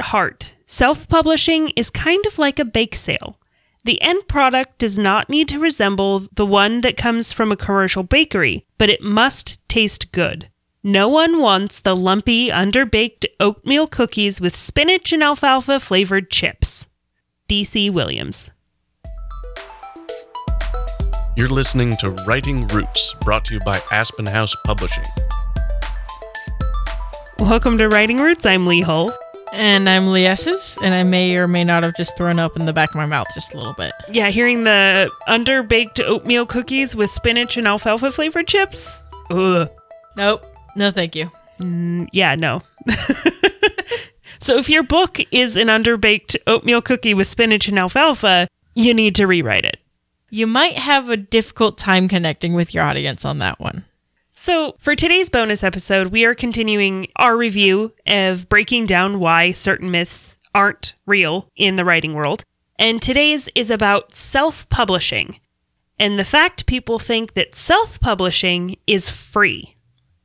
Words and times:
At 0.00 0.06
heart, 0.06 0.54
self 0.64 1.06
publishing 1.08 1.74
is 1.76 1.90
kind 1.90 2.24
of 2.24 2.38
like 2.38 2.58
a 2.58 2.64
bake 2.64 2.94
sale. 2.94 3.38
The 3.84 4.00
end 4.00 4.28
product 4.28 4.78
does 4.78 4.96
not 4.96 5.28
need 5.28 5.46
to 5.48 5.58
resemble 5.58 6.26
the 6.34 6.46
one 6.46 6.80
that 6.80 6.96
comes 6.96 7.34
from 7.34 7.52
a 7.52 7.56
commercial 7.56 8.02
bakery, 8.02 8.64
but 8.78 8.88
it 8.88 9.02
must 9.02 9.58
taste 9.68 10.10
good. 10.10 10.48
No 10.82 11.06
one 11.06 11.38
wants 11.38 11.80
the 11.80 11.94
lumpy, 11.94 12.48
underbaked 12.48 13.26
oatmeal 13.40 13.86
cookies 13.86 14.40
with 14.40 14.56
spinach 14.56 15.12
and 15.12 15.22
alfalfa 15.22 15.78
flavored 15.78 16.30
chips. 16.30 16.86
D.C. 17.46 17.90
Williams. 17.90 18.50
You're 21.36 21.50
listening 21.50 21.94
to 21.98 22.12
Writing 22.26 22.66
Roots, 22.68 23.14
brought 23.20 23.44
to 23.44 23.54
you 23.54 23.60
by 23.66 23.78
Aspen 23.92 24.24
House 24.24 24.56
Publishing. 24.64 25.04
Welcome 27.38 27.76
to 27.76 27.88
Writing 27.90 28.16
Roots. 28.16 28.46
I'm 28.46 28.66
Lee 28.66 28.80
Hull. 28.80 29.14
And 29.52 29.88
I'm 29.88 30.12
Lee 30.12 30.26
Esses, 30.26 30.76
and 30.82 30.94
I 30.94 31.02
may 31.02 31.36
or 31.36 31.48
may 31.48 31.64
not 31.64 31.82
have 31.82 31.96
just 31.96 32.16
thrown 32.16 32.38
up 32.38 32.56
in 32.56 32.66
the 32.66 32.72
back 32.72 32.90
of 32.90 32.94
my 32.96 33.06
mouth 33.06 33.26
just 33.34 33.52
a 33.52 33.56
little 33.56 33.72
bit. 33.72 33.92
Yeah, 34.10 34.30
hearing 34.30 34.62
the 34.62 35.10
underbaked 35.28 36.00
oatmeal 36.00 36.46
cookies 36.46 36.94
with 36.94 37.10
spinach 37.10 37.56
and 37.56 37.66
alfalfa 37.66 38.12
flavored 38.12 38.46
chips. 38.46 39.02
Ugh. 39.30 39.68
Nope. 40.16 40.44
No, 40.76 40.90
thank 40.92 41.16
you. 41.16 41.30
Mm, 41.58 42.08
yeah, 42.12 42.36
no. 42.36 42.62
so 44.40 44.56
if 44.56 44.68
your 44.68 44.84
book 44.84 45.18
is 45.32 45.56
an 45.56 45.66
underbaked 45.66 46.36
oatmeal 46.46 46.80
cookie 46.80 47.14
with 47.14 47.26
spinach 47.26 47.66
and 47.66 47.78
alfalfa, 47.78 48.46
you 48.74 48.94
need 48.94 49.16
to 49.16 49.26
rewrite 49.26 49.64
it. 49.64 49.80
You 50.30 50.46
might 50.46 50.78
have 50.78 51.08
a 51.08 51.16
difficult 51.16 51.76
time 51.76 52.06
connecting 52.08 52.54
with 52.54 52.72
your 52.72 52.84
audience 52.84 53.24
on 53.24 53.38
that 53.38 53.58
one. 53.58 53.84
So, 54.42 54.74
for 54.78 54.96
today's 54.96 55.28
bonus 55.28 55.62
episode, 55.62 56.06
we 56.06 56.24
are 56.24 56.34
continuing 56.34 57.08
our 57.16 57.36
review 57.36 57.92
of 58.06 58.48
breaking 58.48 58.86
down 58.86 59.20
why 59.20 59.52
certain 59.52 59.90
myths 59.90 60.38
aren't 60.54 60.94
real 61.04 61.50
in 61.56 61.76
the 61.76 61.84
writing 61.84 62.14
world. 62.14 62.42
And 62.78 63.02
today's 63.02 63.50
is 63.54 63.68
about 63.68 64.16
self 64.16 64.66
publishing 64.70 65.40
and 65.98 66.18
the 66.18 66.24
fact 66.24 66.64
people 66.64 66.98
think 66.98 67.34
that 67.34 67.54
self 67.54 68.00
publishing 68.00 68.78
is 68.86 69.10
free. 69.10 69.76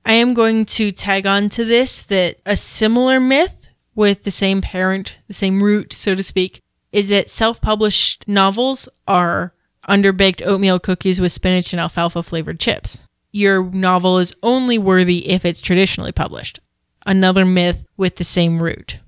I 0.05 0.13
am 0.13 0.33
going 0.33 0.65
to 0.67 0.93
tag 0.93 1.27
on 1.27 1.49
to 1.49 1.65
this 1.65 2.01
that 2.03 2.37
a 2.45 2.55
similar 2.55 3.19
myth 3.19 3.67
with 3.95 4.23
the 4.23 4.31
same 4.31 4.61
parent, 4.61 5.15
the 5.27 5.33
same 5.33 5.61
root, 5.61 5.91
so 5.91 6.15
to 6.15 6.23
speak, 6.23 6.61
is 6.93 7.09
that 7.09 7.29
self 7.29 7.59
published 7.59 8.23
novels 8.29 8.87
are 9.09 9.53
underbaked 9.89 10.41
oatmeal 10.47 10.79
cookies 10.79 11.19
with 11.19 11.33
spinach 11.33 11.73
and 11.73 11.81
alfalfa 11.81 12.23
flavored 12.23 12.61
chips. 12.61 12.99
Your 13.35 13.65
novel 13.65 14.19
is 14.19 14.33
only 14.41 14.77
worthy 14.77 15.27
if 15.27 15.43
it's 15.43 15.59
traditionally 15.59 16.13
published. 16.13 16.61
Another 17.05 17.43
myth 17.43 17.83
with 17.97 18.15
the 18.15 18.23
same 18.23 18.63
root. 18.63 18.99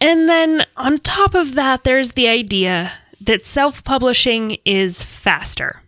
And 0.00 0.28
then 0.28 0.66
on 0.76 0.98
top 0.98 1.34
of 1.34 1.56
that, 1.56 1.82
there's 1.82 2.12
the 2.12 2.28
idea 2.28 2.92
that 3.20 3.44
self 3.44 3.82
publishing 3.82 4.58
is 4.64 5.02
faster. 5.02 5.82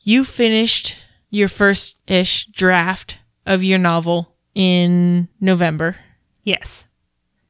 You 0.00 0.24
finished 0.24 0.96
your 1.30 1.46
first 1.46 1.98
ish 2.08 2.46
draft 2.46 3.18
of 3.46 3.62
your 3.62 3.78
novel 3.78 4.34
in 4.52 5.28
November. 5.40 5.94
Yes. 6.42 6.84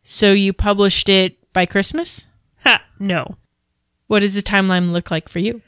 So 0.03 0.33
you 0.33 0.53
published 0.53 1.08
it 1.08 1.39
by 1.55 1.64
Christmas? 1.64 2.27
Ha, 2.64 2.83
no. 2.98 3.39
What 4.08 4.20
does 4.20 4.34
the 4.34 4.42
timeline 4.42 4.92
look 4.92 5.11
like 5.11 5.30
for 5.30 5.39
you? 5.39 5.62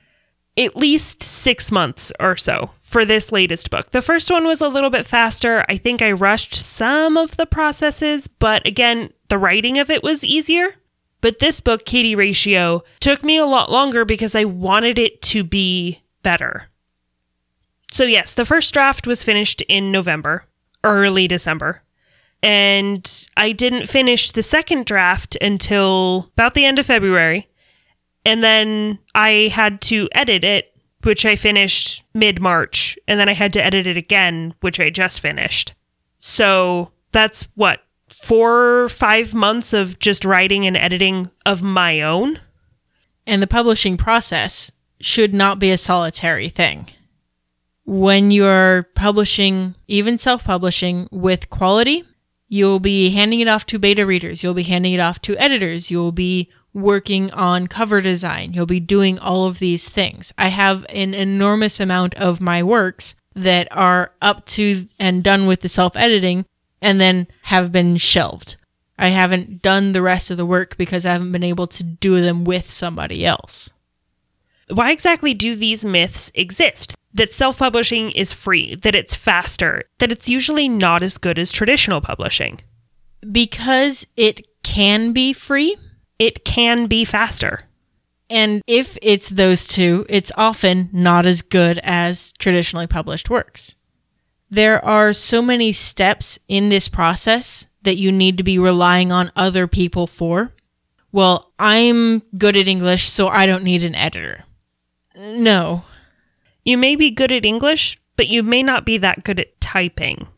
At 0.58 0.76
least 0.76 1.22
six 1.22 1.72
months 1.72 2.12
or 2.20 2.36
so 2.36 2.72
for 2.88 3.04
this 3.04 3.30
latest 3.30 3.68
book. 3.68 3.90
The 3.90 4.00
first 4.00 4.30
one 4.30 4.46
was 4.46 4.62
a 4.62 4.68
little 4.68 4.88
bit 4.88 5.04
faster. 5.04 5.62
I 5.68 5.76
think 5.76 6.00
I 6.00 6.10
rushed 6.10 6.54
some 6.54 7.18
of 7.18 7.36
the 7.36 7.44
processes, 7.44 8.28
but 8.28 8.66
again, 8.66 9.12
the 9.28 9.36
writing 9.36 9.78
of 9.78 9.90
it 9.90 10.02
was 10.02 10.24
easier. 10.24 10.76
But 11.20 11.38
this 11.38 11.60
book, 11.60 11.84
Katie 11.84 12.14
Ratio, 12.14 12.84
took 13.00 13.22
me 13.22 13.36
a 13.36 13.44
lot 13.44 13.70
longer 13.70 14.06
because 14.06 14.34
I 14.34 14.44
wanted 14.44 14.98
it 14.98 15.20
to 15.22 15.44
be 15.44 16.00
better. 16.22 16.68
So, 17.92 18.04
yes, 18.04 18.32
the 18.32 18.46
first 18.46 18.72
draft 18.72 19.06
was 19.06 19.22
finished 19.22 19.60
in 19.68 19.92
November, 19.92 20.46
early 20.82 21.28
December. 21.28 21.82
And 22.42 23.28
I 23.36 23.52
didn't 23.52 23.86
finish 23.86 24.30
the 24.30 24.42
second 24.42 24.86
draft 24.86 25.36
until 25.42 26.30
about 26.38 26.54
the 26.54 26.64
end 26.64 26.78
of 26.78 26.86
February. 26.86 27.48
And 28.24 28.42
then 28.42 28.98
I 29.14 29.50
had 29.52 29.82
to 29.82 30.08
edit 30.12 30.42
it, 30.42 30.74
which 31.02 31.24
I 31.24 31.36
finished 31.36 32.04
mid 32.14 32.40
March. 32.40 32.98
And 33.06 33.18
then 33.18 33.28
I 33.28 33.34
had 33.34 33.52
to 33.54 33.64
edit 33.64 33.86
it 33.86 33.96
again, 33.96 34.54
which 34.60 34.80
I 34.80 34.90
just 34.90 35.20
finished. 35.20 35.74
So 36.18 36.90
that's 37.12 37.44
what, 37.54 37.80
four 38.08 38.88
five 38.88 39.34
months 39.34 39.72
of 39.72 39.98
just 39.98 40.24
writing 40.24 40.66
and 40.66 40.76
editing 40.76 41.30
of 41.46 41.62
my 41.62 42.00
own? 42.00 42.40
And 43.26 43.42
the 43.42 43.46
publishing 43.46 43.96
process 43.96 44.72
should 45.00 45.34
not 45.34 45.58
be 45.58 45.70
a 45.70 45.78
solitary 45.78 46.48
thing. 46.48 46.88
When 47.84 48.30
you're 48.30 48.88
publishing, 48.94 49.74
even 49.86 50.18
self 50.18 50.44
publishing 50.44 51.08
with 51.10 51.50
quality, 51.50 52.04
you'll 52.48 52.80
be 52.80 53.10
handing 53.10 53.40
it 53.40 53.48
off 53.48 53.66
to 53.66 53.78
beta 53.78 54.04
readers, 54.04 54.42
you'll 54.42 54.54
be 54.54 54.62
handing 54.64 54.92
it 54.92 55.00
off 55.00 55.20
to 55.22 55.36
editors, 55.36 55.90
you'll 55.90 56.12
be 56.12 56.50
working 56.74 57.30
on 57.32 57.66
cover 57.66 58.00
design. 58.00 58.52
You'll 58.52 58.66
be 58.66 58.80
doing 58.80 59.18
all 59.18 59.46
of 59.46 59.58
these 59.58 59.88
things. 59.88 60.32
I 60.38 60.48
have 60.48 60.84
an 60.90 61.14
enormous 61.14 61.80
amount 61.80 62.14
of 62.14 62.40
my 62.40 62.62
works 62.62 63.14
that 63.34 63.68
are 63.70 64.12
up 64.20 64.46
to 64.46 64.88
and 64.98 65.22
done 65.22 65.46
with 65.46 65.60
the 65.60 65.68
self 65.68 65.96
editing 65.96 66.44
and 66.80 67.00
then 67.00 67.26
have 67.42 67.72
been 67.72 67.96
shelved. 67.96 68.56
I 68.98 69.08
haven't 69.08 69.62
done 69.62 69.92
the 69.92 70.02
rest 70.02 70.30
of 70.30 70.36
the 70.36 70.46
work 70.46 70.76
because 70.76 71.06
I 71.06 71.12
haven't 71.12 71.32
been 71.32 71.44
able 71.44 71.68
to 71.68 71.82
do 71.82 72.20
them 72.20 72.44
with 72.44 72.70
somebody 72.70 73.24
else. 73.24 73.70
Why 74.68 74.90
exactly 74.90 75.34
do 75.34 75.54
these 75.54 75.84
myths 75.84 76.30
exist? 76.34 76.94
That 77.14 77.32
self 77.32 77.58
publishing 77.58 78.10
is 78.10 78.32
free, 78.32 78.74
that 78.76 78.94
it's 78.94 79.14
faster, 79.14 79.84
that 79.98 80.12
it's 80.12 80.28
usually 80.28 80.68
not 80.68 81.02
as 81.02 81.16
good 81.16 81.38
as 81.38 81.52
traditional 81.52 82.00
publishing. 82.00 82.60
Because 83.32 84.06
it 84.16 84.46
can 84.62 85.12
be 85.12 85.32
free, 85.32 85.76
it 86.18 86.44
can 86.44 86.86
be 86.86 87.04
faster. 87.04 87.64
And 88.30 88.62
if 88.66 88.98
it's 89.00 89.28
those 89.28 89.66
two, 89.66 90.04
it's 90.08 90.32
often 90.36 90.90
not 90.92 91.26
as 91.26 91.42
good 91.42 91.78
as 91.82 92.32
traditionally 92.38 92.86
published 92.86 93.30
works. 93.30 93.74
There 94.50 94.84
are 94.84 95.12
so 95.12 95.40
many 95.40 95.72
steps 95.72 96.38
in 96.48 96.68
this 96.68 96.88
process 96.88 97.66
that 97.82 97.96
you 97.96 98.12
need 98.12 98.36
to 98.38 98.44
be 98.44 98.58
relying 98.58 99.12
on 99.12 99.32
other 99.36 99.66
people 99.66 100.06
for. 100.06 100.52
Well, 101.12 101.52
I'm 101.58 102.20
good 102.36 102.56
at 102.56 102.68
English, 102.68 103.08
so 103.08 103.28
I 103.28 103.46
don't 103.46 103.64
need 103.64 103.84
an 103.84 103.94
editor. 103.94 104.44
No. 105.16 105.84
You 106.64 106.76
may 106.76 106.96
be 106.96 107.10
good 107.10 107.32
at 107.32 107.46
English, 107.46 107.98
but 108.16 108.28
you 108.28 108.42
may 108.42 108.62
not 108.62 108.84
be 108.84 108.98
that 108.98 109.24
good 109.24 109.40
at 109.40 109.58
typing. 109.60 110.28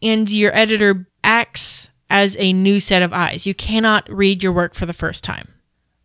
And 0.00 0.30
your 0.30 0.54
editor 0.56 1.08
acts 1.24 1.71
as 2.12 2.36
a 2.38 2.52
new 2.52 2.78
set 2.78 3.02
of 3.02 3.12
eyes. 3.14 3.46
You 3.46 3.54
cannot 3.54 4.08
read 4.12 4.42
your 4.42 4.52
work 4.52 4.74
for 4.74 4.84
the 4.84 4.92
first 4.92 5.24
time. 5.24 5.48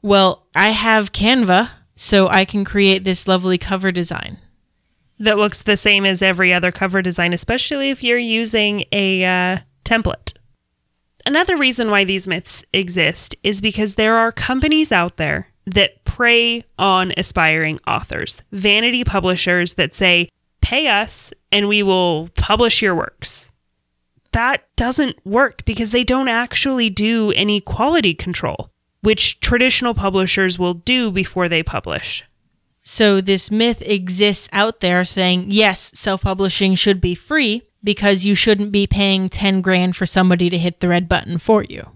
Well, 0.02 0.48
I 0.56 0.70
have 0.70 1.12
Canva, 1.12 1.70
so 1.98 2.30
I 2.30 2.46
can 2.46 2.64
create 2.64 3.04
this 3.04 3.28
lovely 3.28 3.58
cover 3.58 3.92
design. 3.92 4.38
That 5.20 5.38
looks 5.38 5.62
the 5.62 5.76
same 5.76 6.06
as 6.06 6.22
every 6.22 6.54
other 6.54 6.72
cover 6.72 7.02
design, 7.02 7.34
especially 7.34 7.90
if 7.90 8.02
you're 8.04 8.18
using 8.18 8.86
a 8.94 9.26
uh, 9.26 9.58
template. 9.84 10.34
Another 11.26 11.58
reason 11.58 11.92
why 11.92 12.06
these 12.06 12.28
myths 12.28 12.64
exist 12.72 13.36
is 13.44 13.60
because 13.60 13.96
there 13.96 14.16
are 14.16 14.32
companies 14.32 14.94
out 14.94 15.18
there 15.18 15.50
that 15.66 16.06
prey 16.06 16.64
on 16.80 17.12
aspiring 17.18 17.82
authors, 17.86 18.42
vanity 18.54 19.04
publishers 19.04 19.74
that 19.74 19.94
say, 19.94 20.30
pay 20.62 20.88
us 20.88 21.34
and 21.52 21.68
we 21.68 21.84
will 21.84 22.30
publish 22.36 22.82
your 22.82 22.96
works 22.96 23.52
that 24.38 24.68
doesn't 24.76 25.26
work 25.26 25.66
because 25.66 25.90
they 25.90 26.04
don't 26.04 26.28
actually 26.28 26.92
do 26.92 27.32
any 27.32 27.60
quality 27.60 28.14
control, 28.14 28.70
which 29.02 29.40
traditional 29.40 29.96
publishers 29.96 30.60
will 30.60 30.76
do 30.76 31.10
before 31.10 31.50
they 31.50 31.64
publish. 31.64 32.24
So, 32.84 33.20
this 33.20 33.50
myth 33.50 33.82
exists 33.82 34.48
out 34.54 34.80
there 34.80 35.04
saying, 35.06 35.48
yes, 35.50 35.92
self 35.96 36.22
publishing 36.22 36.76
should 36.76 37.02
be 37.02 37.16
free 37.16 37.64
because 37.84 38.26
you 38.26 38.36
shouldn't 38.36 38.72
be 38.72 38.86
paying 38.86 39.28
10 39.28 39.62
grand 39.62 39.96
for 39.96 40.06
somebody 40.06 40.52
to 40.52 40.58
hit 40.60 40.82
the 40.82 40.88
red 40.88 41.10
button 41.10 41.40
for 41.40 41.64
you. 41.64 41.90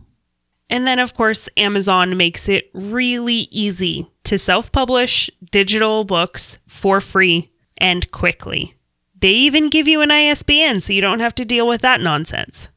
And 0.67 0.87
then, 0.87 0.97
of 0.97 1.13
course, 1.13 1.47
Amazon 1.57 2.17
makes 2.17 2.49
it 2.49 2.71
really 2.73 3.49
easy 3.51 4.09
to 4.23 4.39
self 4.39 4.71
publish 4.71 5.29
digital 5.51 6.05
books 6.05 6.57
for 6.67 7.01
free 7.01 7.51
and 7.77 8.09
quickly. 8.09 8.73
They 9.21 9.29
even 9.29 9.69
give 9.69 9.87
you 9.87 10.01
an 10.01 10.11
ISBN 10.11 10.81
so 10.81 10.93
you 10.93 11.01
don't 11.01 11.19
have 11.19 11.35
to 11.35 11.45
deal 11.45 11.67
with 11.67 11.81
that 11.81 12.01
nonsense. 12.01 12.67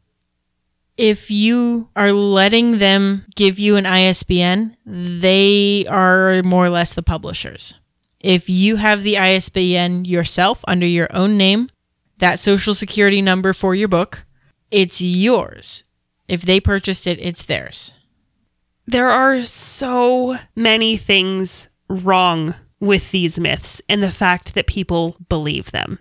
If 0.96 1.31
you 1.31 1.88
are 1.96 2.12
letting 2.12 2.79
them 2.79 3.25
give 3.35 3.58
you 3.58 3.76
an 3.76 3.87
ISBN, 3.87 4.76
they 4.87 5.87
are 5.88 6.43
more 6.43 6.67
or 6.67 6.70
less 6.70 6.94
the 6.94 7.02
publishers. 7.02 7.75
If 8.20 8.49
you 8.49 8.76
have 8.76 9.02
the 9.02 9.19
ISBN 9.19 10.05
yourself 10.05 10.64
under 10.69 10.87
your 10.87 11.08
own 11.14 11.37
name, 11.37 11.69
that 12.19 12.38
social 12.38 12.75
security 12.75 13.20
number 13.20 13.52
for 13.52 13.75
your 13.75 13.88
book, 13.88 14.25
it's 14.70 15.00
yours. 15.00 15.82
If 16.29 16.43
they 16.43 16.61
purchased 16.61 17.06
it, 17.06 17.19
it's 17.20 17.43
theirs. 17.43 17.93
There 18.87 19.11
are 19.11 19.43
so 19.44 20.38
many 20.55 20.96
things 20.96 21.69
wrong 21.88 22.55
with 22.81 23.11
these 23.11 23.38
myths 23.38 23.81
and 23.88 24.02
the 24.02 24.11
fact 24.11 24.55
that 24.55 24.67
people 24.67 25.17
believe 25.29 25.70
them. 25.70 25.99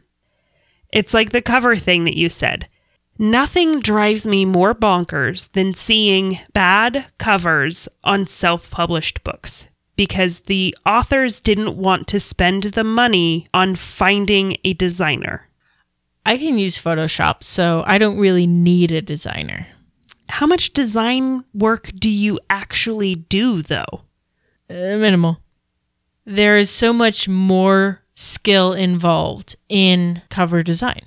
It's 0.93 1.13
like 1.13 1.31
the 1.31 1.41
cover 1.41 1.75
thing 1.75 2.03
that 2.03 2.15
you 2.15 2.29
said. 2.29 2.69
Nothing 3.17 3.79
drives 3.79 4.27
me 4.27 4.45
more 4.45 4.75
bonkers 4.75 5.51
than 5.53 5.73
seeing 5.73 6.39
bad 6.53 7.07
covers 7.17 7.87
on 8.03 8.27
self 8.27 8.69
published 8.69 9.23
books 9.23 9.65
because 9.95 10.41
the 10.41 10.75
authors 10.85 11.39
didn't 11.39 11.75
want 11.75 12.07
to 12.07 12.19
spend 12.19 12.63
the 12.63 12.83
money 12.83 13.47
on 13.53 13.75
finding 13.75 14.57
a 14.63 14.73
designer. 14.73 15.49
I 16.25 16.37
can 16.37 16.59
use 16.59 16.79
Photoshop, 16.79 17.43
so 17.43 17.83
I 17.87 17.97
don't 17.97 18.17
really 18.17 18.47
need 18.47 18.91
a 18.91 19.01
designer. 19.01 19.67
How 20.29 20.45
much 20.45 20.73
design 20.73 21.43
work 21.53 21.91
do 21.95 22.09
you 22.09 22.39
actually 22.49 23.15
do, 23.15 23.61
though? 23.63 24.03
Uh, 24.69 24.97
minimal. 24.97 25.39
There 26.25 26.57
is 26.57 26.69
so 26.69 26.93
much 26.93 27.27
more 27.27 28.02
skill 28.15 28.74
involved 28.74 29.56
in 29.69 30.21
cover 30.30 30.63
design. 30.63 31.01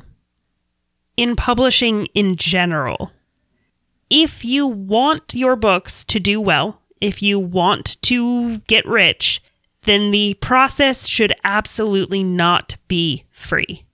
In 1.17 1.37
publishing 1.37 2.07
in 2.15 2.37
general, 2.37 3.13
if 4.11 4.45
you 4.45 4.67
want 4.67 5.35
your 5.35 5.57
books 5.57 6.05
to 6.05 6.21
do 6.21 6.41
well, 6.41 6.83
if 7.01 7.23
you 7.23 7.39
want 7.39 8.01
to 8.03 8.59
get 8.61 8.87
rich, 8.87 9.43
then 9.85 10.11
the 10.11 10.35
process 10.35 11.07
should 11.07 11.33
absolutely 11.45 12.23
not 12.23 12.77
be 12.89 13.25
free. 13.31 13.85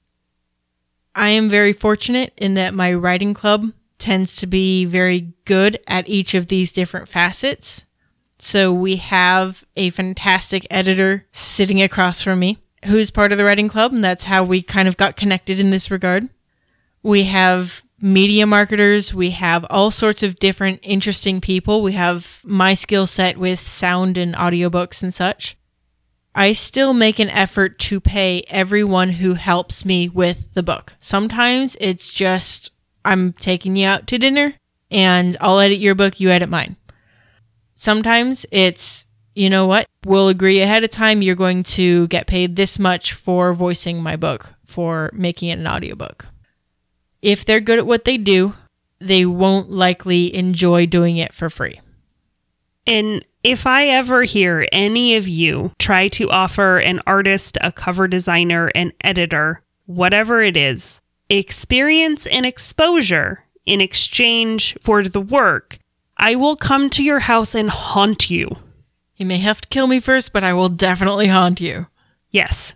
I 1.14 1.28
am 1.28 1.48
very 1.48 1.72
fortunate 1.72 2.32
in 2.36 2.54
that 2.54 2.74
my 2.74 2.92
writing 2.92 3.34
club 3.34 3.72
tends 3.98 4.34
to 4.36 4.46
be 4.46 4.84
very 4.84 5.32
good 5.44 5.78
at 5.86 6.08
each 6.08 6.34
of 6.34 6.48
these 6.48 6.72
different 6.72 7.08
facets. 7.08 7.84
So 8.38 8.72
we 8.72 8.96
have 8.96 9.64
a 9.76 9.90
fantastic 9.90 10.66
editor 10.70 11.26
sitting 11.32 11.80
across 11.80 12.22
from 12.22 12.40
me 12.40 12.58
who's 12.84 13.10
part 13.10 13.32
of 13.32 13.38
the 13.38 13.44
writing 13.44 13.68
club, 13.68 13.92
and 13.92 14.02
that's 14.02 14.24
how 14.24 14.44
we 14.44 14.62
kind 14.62 14.88
of 14.88 14.96
got 14.96 15.16
connected 15.16 15.60
in 15.60 15.70
this 15.70 15.90
regard. 15.90 16.28
We 17.02 17.24
have 17.24 17.82
media 18.00 18.46
marketers, 18.46 19.14
we 19.14 19.30
have 19.30 19.64
all 19.70 19.90
sorts 19.90 20.22
of 20.22 20.38
different 20.38 20.80
interesting 20.82 21.40
people. 21.40 21.82
We 21.82 21.92
have 21.92 22.40
my 22.44 22.74
skill 22.74 23.06
set 23.06 23.38
with 23.38 23.60
sound 23.60 24.18
and 24.18 24.34
audiobooks 24.34 25.02
and 25.02 25.14
such. 25.14 25.56
I 26.34 26.52
still 26.52 26.94
make 26.94 27.18
an 27.18 27.30
effort 27.30 27.78
to 27.80 28.00
pay 28.00 28.42
everyone 28.48 29.10
who 29.10 29.34
helps 29.34 29.84
me 29.84 30.08
with 30.08 30.54
the 30.54 30.62
book. 30.62 30.94
Sometimes 30.98 31.76
it's 31.80 32.12
just 32.12 32.72
I'm 33.04 33.34
taking 33.34 33.76
you 33.76 33.86
out 33.86 34.06
to 34.08 34.18
dinner 34.18 34.54
and 34.90 35.36
I'll 35.40 35.60
edit 35.60 35.78
your 35.78 35.94
book, 35.94 36.20
you 36.20 36.30
edit 36.30 36.48
mine. 36.48 36.76
Sometimes 37.74 38.46
it's, 38.50 39.06
you 39.34 39.48
know 39.50 39.66
what, 39.66 39.86
we'll 40.04 40.28
agree 40.28 40.60
ahead 40.60 40.84
of 40.84 40.90
time 40.90 41.22
you're 41.22 41.34
going 41.34 41.62
to 41.62 42.06
get 42.08 42.26
paid 42.26 42.56
this 42.56 42.78
much 42.78 43.12
for 43.12 43.52
voicing 43.54 44.02
my 44.02 44.16
book, 44.16 44.54
for 44.64 45.10
making 45.12 45.48
it 45.48 45.58
an 45.58 45.66
audiobook. 45.66 46.26
If 47.20 47.44
they're 47.44 47.60
good 47.60 47.78
at 47.78 47.86
what 47.86 48.04
they 48.04 48.18
do, 48.18 48.54
they 48.98 49.24
won't 49.24 49.70
likely 49.70 50.34
enjoy 50.34 50.86
doing 50.86 51.16
it 51.16 51.32
for 51.32 51.48
free. 51.48 51.80
And 52.86 53.24
if 53.44 53.66
I 53.66 53.88
ever 53.88 54.24
hear 54.24 54.68
any 54.72 55.16
of 55.16 55.26
you 55.26 55.72
try 55.78 56.08
to 56.08 56.30
offer 56.30 56.78
an 56.78 57.00
artist, 57.06 57.58
a 57.60 57.72
cover 57.72 58.08
designer, 58.08 58.70
an 58.74 58.92
editor, 59.02 59.62
whatever 59.86 60.42
it 60.42 60.56
is, 60.56 61.00
experience 61.28 62.26
and 62.26 62.44
exposure 62.44 63.44
in 63.66 63.80
exchange 63.80 64.76
for 64.80 65.02
the 65.04 65.20
work, 65.20 65.78
I 66.16 66.34
will 66.36 66.56
come 66.56 66.90
to 66.90 67.02
your 67.02 67.20
house 67.20 67.54
and 67.54 67.70
haunt 67.70 68.30
you. 68.30 68.56
You 69.16 69.26
may 69.26 69.38
have 69.38 69.60
to 69.60 69.68
kill 69.68 69.86
me 69.86 70.00
first, 70.00 70.32
but 70.32 70.44
I 70.44 70.52
will 70.52 70.68
definitely 70.68 71.28
haunt 71.28 71.60
you. 71.60 71.86
Yes. 72.30 72.74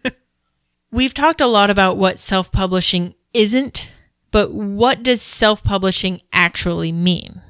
We've 0.90 1.14
talked 1.14 1.40
a 1.40 1.46
lot 1.46 1.70
about 1.70 1.96
what 1.96 2.18
self 2.18 2.50
publishing 2.50 3.14
isn't, 3.32 3.88
but 4.30 4.52
what 4.52 5.02
does 5.02 5.22
self 5.22 5.62
publishing 5.62 6.20
actually 6.32 6.92
mean? 6.92 7.42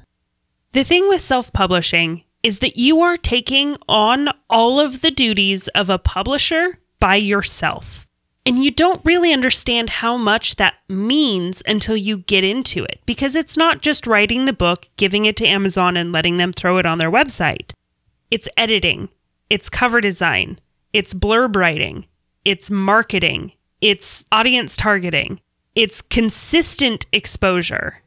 The 0.73 0.83
thing 0.83 1.07
with 1.07 1.21
self 1.21 1.51
publishing 1.53 2.23
is 2.43 2.59
that 2.59 2.77
you 2.77 2.99
are 3.01 3.17
taking 3.17 3.77
on 3.87 4.29
all 4.49 4.79
of 4.79 5.01
the 5.01 5.11
duties 5.11 5.69
of 5.69 5.89
a 5.89 5.97
publisher 5.97 6.79
by 6.99 7.15
yourself. 7.15 8.05
And 8.45 8.61
you 8.61 8.71
don't 8.71 9.03
really 9.05 9.31
understand 9.31 9.89
how 9.89 10.17
much 10.17 10.57
that 10.57 10.73
means 10.89 11.63
until 11.65 11.95
you 11.95 12.17
get 12.17 12.43
into 12.43 12.83
it, 12.83 12.99
because 13.05 13.35
it's 13.35 13.55
not 13.55 13.81
just 13.81 14.05
writing 14.05 14.43
the 14.43 14.51
book, 14.51 14.89
giving 14.97 15.25
it 15.25 15.37
to 15.37 15.47
Amazon, 15.47 15.95
and 15.95 16.11
letting 16.11 16.35
them 16.35 16.51
throw 16.51 16.77
it 16.77 16.85
on 16.85 16.97
their 16.97 17.11
website. 17.11 17.71
It's 18.33 18.49
editing, 18.57 19.09
it's 19.47 19.69
cover 19.69 20.01
design, 20.01 20.59
it's 20.91 21.13
blurb 21.13 21.55
writing, 21.55 22.07
it's 22.43 22.71
marketing, 22.71 23.51
it's 23.79 24.25
audience 24.31 24.75
targeting, 24.75 25.39
it's 25.75 26.01
consistent 26.01 27.05
exposure, 27.13 28.01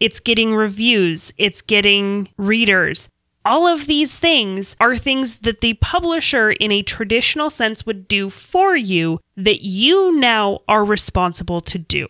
it's 0.00 0.18
getting 0.18 0.54
reviews, 0.54 1.30
it's 1.36 1.60
getting 1.60 2.30
readers, 2.38 3.10
all 3.44 3.66
of 3.66 3.86
these 3.86 4.18
things 4.18 4.76
are 4.80 4.96
things 4.96 5.40
that 5.40 5.60
the 5.60 5.74
publisher, 5.74 6.52
in 6.52 6.72
a 6.72 6.80
traditional 6.80 7.50
sense, 7.50 7.84
would 7.84 8.08
do 8.08 8.30
for 8.30 8.78
you 8.78 9.20
that 9.36 9.60
you 9.60 10.18
now 10.18 10.60
are 10.66 10.86
responsible 10.86 11.60
to 11.60 11.76
do. 11.78 12.06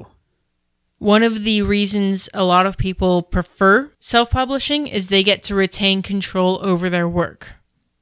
One 0.98 1.22
of 1.22 1.42
the 1.42 1.62
reasons 1.62 2.28
a 2.32 2.44
lot 2.44 2.64
of 2.64 2.78
people 2.78 3.22
prefer 3.22 3.90
self 3.98 4.30
publishing 4.30 4.86
is 4.86 5.08
they 5.08 5.22
get 5.24 5.42
to 5.42 5.54
retain 5.56 6.00
control 6.00 6.58
over 6.62 6.88
their 6.88 7.08
work. 7.08 7.55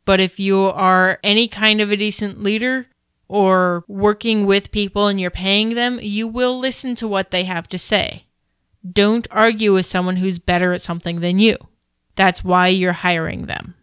But 0.04 0.20
if 0.20 0.38
you 0.38 0.60
are 0.60 1.18
any 1.22 1.48
kind 1.48 1.80
of 1.80 1.90
a 1.90 1.96
decent 1.96 2.42
leader 2.42 2.86
or 3.28 3.84
working 3.88 4.46
with 4.46 4.70
people 4.70 5.06
and 5.06 5.20
you're 5.20 5.30
paying 5.30 5.74
them, 5.74 5.98
you 6.00 6.28
will 6.28 6.58
listen 6.58 6.94
to 6.96 7.08
what 7.08 7.30
they 7.30 7.44
have 7.44 7.68
to 7.70 7.78
say. 7.78 8.26
Don't 8.90 9.26
argue 9.30 9.72
with 9.72 9.86
someone 9.86 10.16
who's 10.16 10.38
better 10.38 10.72
at 10.72 10.82
something 10.82 11.20
than 11.20 11.38
you. 11.38 11.56
That's 12.16 12.44
why 12.44 12.68
you're 12.68 12.92
hiring 12.92 13.46
them. 13.46 13.74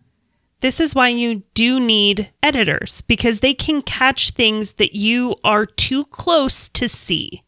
This 0.62 0.80
is 0.80 0.94
why 0.94 1.08
you 1.08 1.42
do 1.56 1.80
need 1.80 2.32
editors 2.44 3.02
because 3.02 3.40
they 3.40 3.56
can 3.56 3.82
catch 3.82 4.30
things 4.30 4.74
that 4.74 4.96
you 4.96 5.36
are 5.44 5.66
too 5.66 6.06
close 6.06 6.70
to 6.70 6.88
see. 6.88 7.44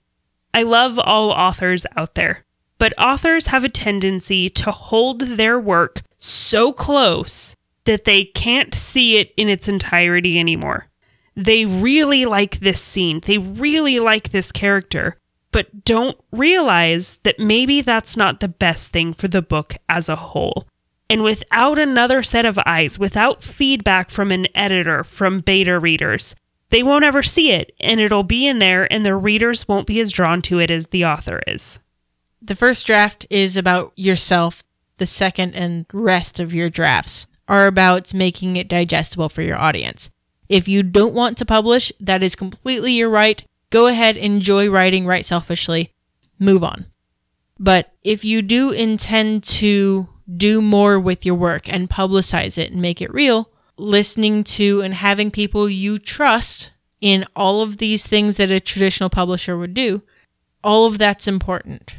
I 0.52 0.64
love 0.64 0.98
all 0.98 1.30
authors 1.30 1.86
out 1.96 2.16
there, 2.16 2.44
but 2.80 2.94
authors 2.98 3.48
have 3.48 3.64
a 3.64 3.70
tendency 3.70 4.50
to 4.50 4.72
hold 4.72 5.22
their 5.22 5.60
work 5.60 6.02
so 6.18 6.74
close 6.74 7.56
that 7.86 8.06
they 8.06 8.26
can't 8.26 8.74
see 8.74 9.18
it 9.18 9.34
in 9.38 9.50
its 9.50 9.68
entirety 9.68 10.40
anymore. 10.40 10.88
They 11.36 11.66
really 11.66 12.26
like 12.26 12.60
this 12.60 12.82
scene, 12.82 13.22
they 13.26 13.38
really 13.38 14.00
like 14.00 14.30
this 14.30 14.52
character, 14.52 15.18
but 15.52 15.84
don't 15.84 16.18
realize 16.32 17.18
that 17.24 17.40
maybe 17.40 17.82
that's 17.82 18.16
not 18.16 18.40
the 18.40 18.48
best 18.48 18.92
thing 18.92 19.14
for 19.14 19.28
the 19.28 19.42
book 19.42 19.76
as 19.90 20.10
a 20.10 20.16
whole. 20.16 20.68
And 21.10 21.24
without 21.24 21.78
another 21.78 22.24
set 22.24 22.46
of 22.46 22.60
eyes, 22.66 22.98
without 22.98 23.44
feedback 23.44 24.10
from 24.10 24.32
an 24.32 24.48
editor, 24.56 25.04
from 25.04 25.42
beta 25.42 25.78
readers, 25.78 26.36
they 26.70 26.82
won't 26.82 27.04
ever 27.04 27.22
see 27.22 27.52
it 27.52 27.72
and 27.80 28.00
it'll 28.00 28.24
be 28.24 28.48
in 28.48 28.60
there 28.60 28.92
and 28.92 29.06
the 29.06 29.16
readers 29.16 29.68
won't 29.68 29.86
be 29.86 30.00
as 30.00 30.12
drawn 30.12 30.42
to 30.44 30.60
it 30.60 30.72
as 30.72 30.88
the 30.88 31.06
author 31.06 31.42
is. 31.46 31.80
The 32.42 32.56
first 32.56 32.86
draft 32.88 33.26
is 33.30 33.56
about 33.56 33.94
yourself, 33.96 34.64
the 34.98 35.06
second 35.06 35.54
and 35.56 35.86
rest 35.94 36.40
of 36.40 36.54
your 36.54 36.70
drafts 36.70 37.28
are 37.48 37.68
about 37.68 38.14
making 38.14 38.56
it 38.56 38.68
digestible 38.68 39.30
for 39.30 39.42
your 39.42 39.58
audience. 39.58 40.10
If 40.50 40.68
you 40.68 40.84
don't 40.84 41.14
want 41.14 41.38
to 41.38 41.46
publish, 41.46 41.92
that 42.00 42.24
is 42.24 42.36
completely 42.36 42.94
your 42.94 43.10
right. 43.10 43.44
Go 43.70 43.88
ahead, 43.88 44.18
enjoy 44.18 44.70
writing, 44.70 45.06
write 45.06 45.26
selfishly, 45.26 45.92
move 46.40 46.64
on. 46.64 46.86
But 47.60 47.92
if 48.04 48.24
you 48.24 48.42
do 48.42 48.72
intend 48.72 49.44
to 49.46 50.08
do 50.36 50.62
more 50.62 51.00
with 51.00 51.26
your 51.26 51.36
work 51.36 51.72
and 51.72 51.90
publicize 51.90 52.58
it 52.58 52.72
and 52.72 52.82
make 52.82 53.02
it 53.02 53.14
real, 53.14 53.50
listening 53.78 54.44
to 54.44 54.82
and 54.82 54.94
having 54.94 55.32
people 55.32 55.70
you 55.70 56.00
trust 56.00 56.72
in 57.02 57.26
all 57.36 57.62
of 57.62 57.78
these 57.78 58.08
things 58.08 58.38
that 58.38 58.52
a 58.52 58.60
traditional 58.60 59.10
publisher 59.10 59.58
would 59.58 59.74
do, 59.74 60.02
all 60.64 60.86
of 60.86 60.98
that's 60.98 61.28
important. 61.28 61.96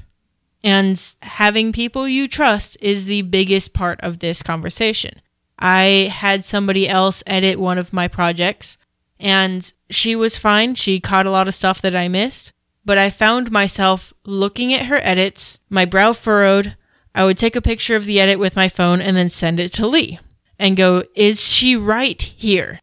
And 0.62 1.00
having 1.20 1.72
people 1.72 2.08
you 2.08 2.26
trust 2.26 2.76
is 2.80 3.04
the 3.04 3.22
biggest 3.22 3.74
part 3.74 4.00
of 4.00 4.20
this 4.20 4.42
conversation. 4.42 5.20
I 5.58 6.10
had 6.12 6.44
somebody 6.44 6.88
else 6.88 7.22
edit 7.26 7.58
one 7.58 7.78
of 7.78 7.92
my 7.92 8.08
projects 8.08 8.76
and 9.20 9.72
she 9.90 10.16
was 10.16 10.36
fine. 10.36 10.74
She 10.74 11.00
caught 11.00 11.26
a 11.26 11.30
lot 11.30 11.48
of 11.48 11.54
stuff 11.54 11.80
that 11.82 11.96
I 11.96 12.08
missed, 12.08 12.52
but 12.84 12.98
I 12.98 13.10
found 13.10 13.50
myself 13.50 14.12
looking 14.24 14.74
at 14.74 14.86
her 14.86 15.00
edits, 15.02 15.58
my 15.70 15.84
brow 15.84 16.12
furrowed, 16.12 16.76
I 17.14 17.24
would 17.24 17.38
take 17.38 17.54
a 17.54 17.62
picture 17.62 17.94
of 17.94 18.06
the 18.06 18.20
edit 18.20 18.38
with 18.38 18.56
my 18.56 18.68
phone 18.68 19.00
and 19.00 19.16
then 19.16 19.30
send 19.30 19.60
it 19.60 19.72
to 19.74 19.86
Lee 19.86 20.18
and 20.58 20.76
go, 20.76 21.04
Is 21.14 21.40
she 21.40 21.76
right 21.76 22.20
here? 22.20 22.80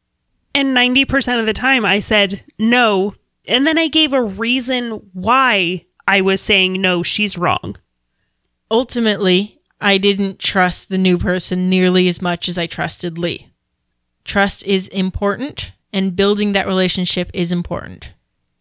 And 0.56 0.76
90% 0.76 1.40
of 1.40 1.46
the 1.46 1.54
time 1.54 1.86
I 1.86 2.00
said 2.00 2.44
no. 2.58 3.16
And 3.48 3.66
then 3.68 3.78
I 3.78 3.88
gave 3.88 4.14
a 4.14 4.22
reason 4.22 5.10
why 5.14 5.86
I 6.08 6.22
was 6.22 6.42
saying 6.42 6.82
no, 6.82 7.04
she's 7.04 7.38
wrong. 7.38 7.78
Ultimately, 8.70 9.61
I 9.82 9.98
didn't 9.98 10.38
trust 10.38 10.90
the 10.90 10.98
new 10.98 11.18
person 11.18 11.68
nearly 11.68 12.08
as 12.08 12.22
much 12.22 12.48
as 12.48 12.58
I 12.58 12.68
trusted 12.68 13.18
Lee. 13.18 13.50
Trust 14.24 14.64
is 14.64 14.88
important, 14.90 15.72
and 15.92 16.16
building 16.16 16.54
that 16.54 16.68
relationship 16.68 17.32
is 17.34 17.52
important. 17.52 18.12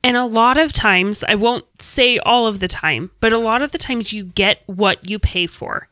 And 0.03 0.17
a 0.17 0.25
lot 0.25 0.57
of 0.57 0.73
times, 0.73 1.23
I 1.29 1.35
won't 1.35 1.67
say 1.83 2.19
all 2.19 2.47
of 2.47 2.61
the 2.61 2.69
time, 2.69 3.11
but 3.21 3.35
a 3.35 3.39
lot 3.39 3.61
of 3.61 3.73
the 3.73 3.79
times 3.79 4.15
you 4.15 4.25
get 4.25 4.62
what 4.65 5.11
you 5.11 5.19
pay 5.19 5.47
for. 5.47 5.89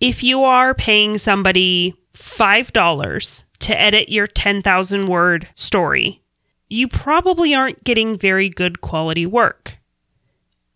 If 0.00 0.22
you 0.22 0.42
are 0.44 0.72
paying 0.72 1.18
somebody 1.18 1.94
$5 2.14 3.44
to 3.58 3.80
edit 3.80 4.08
your 4.08 4.26
10,000 4.26 5.06
word 5.06 5.48
story, 5.54 6.22
you 6.68 6.88
probably 6.88 7.54
aren't 7.54 7.84
getting 7.84 8.16
very 8.16 8.48
good 8.48 8.80
quality 8.80 9.26
work. 9.26 9.77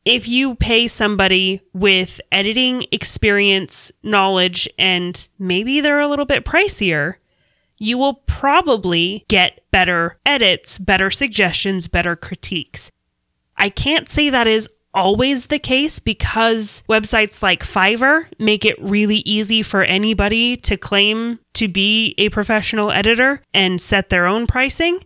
If 0.04 0.26
you 0.26 0.56
pay 0.56 0.88
somebody 0.88 1.60
with 1.72 2.20
editing 2.32 2.86
experience, 2.90 3.92
knowledge, 4.02 4.68
and 4.78 5.28
maybe 5.38 5.80
they're 5.80 6.00
a 6.00 6.08
little 6.08 6.24
bit 6.24 6.44
pricier, 6.44 7.16
you 7.78 7.98
will 7.98 8.14
probably 8.14 9.24
get 9.28 9.60
better 9.70 10.18
edits, 10.26 10.78
better 10.78 11.10
suggestions, 11.10 11.86
better 11.86 12.16
critiques. 12.16 12.90
I 13.56 13.68
can't 13.68 14.08
say 14.08 14.28
that 14.30 14.48
is 14.48 14.68
always 14.94 15.46
the 15.46 15.58
case 15.58 15.98
because 15.98 16.82
websites 16.88 17.42
like 17.42 17.64
Fiverr 17.64 18.26
make 18.38 18.64
it 18.64 18.80
really 18.82 19.18
easy 19.18 19.62
for 19.62 19.82
anybody 19.82 20.56
to 20.56 20.76
claim 20.76 21.38
to 21.54 21.68
be 21.68 22.14
a 22.18 22.28
professional 22.28 22.90
editor 22.90 23.42
and 23.54 23.80
set 23.80 24.10
their 24.10 24.26
own 24.26 24.46
pricing. 24.46 25.00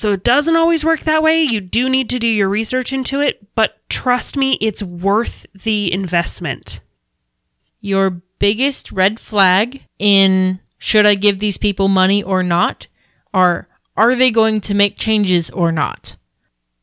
So 0.00 0.12
it 0.12 0.24
doesn't 0.24 0.56
always 0.56 0.82
work 0.82 1.00
that 1.00 1.22
way. 1.22 1.42
You 1.42 1.60
do 1.60 1.86
need 1.90 2.08
to 2.08 2.18
do 2.18 2.26
your 2.26 2.48
research 2.48 2.90
into 2.90 3.20
it, 3.20 3.54
but 3.54 3.86
trust 3.90 4.34
me, 4.34 4.56
it's 4.58 4.82
worth 4.82 5.44
the 5.52 5.92
investment. 5.92 6.80
Your 7.82 8.22
biggest 8.38 8.92
red 8.92 9.20
flag 9.20 9.82
in 9.98 10.58
should 10.78 11.04
I 11.04 11.16
give 11.16 11.38
these 11.38 11.58
people 11.58 11.88
money 11.88 12.22
or 12.22 12.42
not 12.42 12.86
are 13.34 13.68
are 13.94 14.14
they 14.14 14.30
going 14.30 14.62
to 14.62 14.72
make 14.72 14.96
changes 14.96 15.50
or 15.50 15.70
not? 15.70 16.16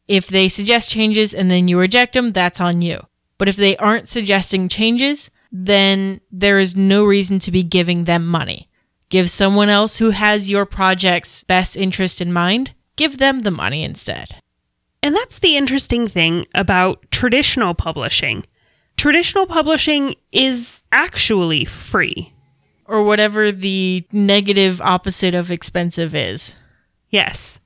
If 0.07 0.27
they 0.27 0.47
suggest 0.47 0.91
changes 0.91 1.33
and 1.33 1.49
then 1.49 1.67
you 1.67 1.79
reject 1.79 2.13
them, 2.13 2.33
that's 2.33 2.61
on 2.61 2.83
you. 2.83 3.07
But 3.39 3.49
if 3.49 3.55
they 3.55 3.75
aren't 3.77 4.07
suggesting 4.07 4.69
changes, 4.69 5.31
then 5.51 6.21
there 6.31 6.59
is 6.59 6.75
no 6.75 7.03
reason 7.03 7.39
to 7.39 7.51
be 7.51 7.63
giving 7.63 8.03
them 8.03 8.27
money. 8.27 8.69
Give 9.09 9.27
someone 9.27 9.69
else 9.69 9.97
who 9.97 10.11
has 10.11 10.51
your 10.51 10.67
project's 10.67 11.41
best 11.41 11.75
interest 11.75 12.21
in 12.21 12.31
mind, 12.31 12.73
give 12.97 13.17
them 13.17 13.39
the 13.39 13.51
money 13.51 13.83
instead. 13.83 14.41
And 15.01 15.15
that's 15.15 15.39
the 15.39 15.55
interesting 15.55 16.07
thing 16.07 16.47
about 16.53 17.09
traditional 17.11 17.73
publishing. 17.73 18.43
Traditional 18.97 19.45
publishing 19.45 20.15
is 20.31 20.81
actually 20.91 21.65
free. 21.65 22.33
Or 22.85 23.03
whatever 23.03 23.51
the 23.51 24.05
negative 24.11 24.81
opposite 24.81 25.35
of 25.35 25.51
expensive 25.51 26.15
is. 26.15 26.53
Yes. 27.09 27.59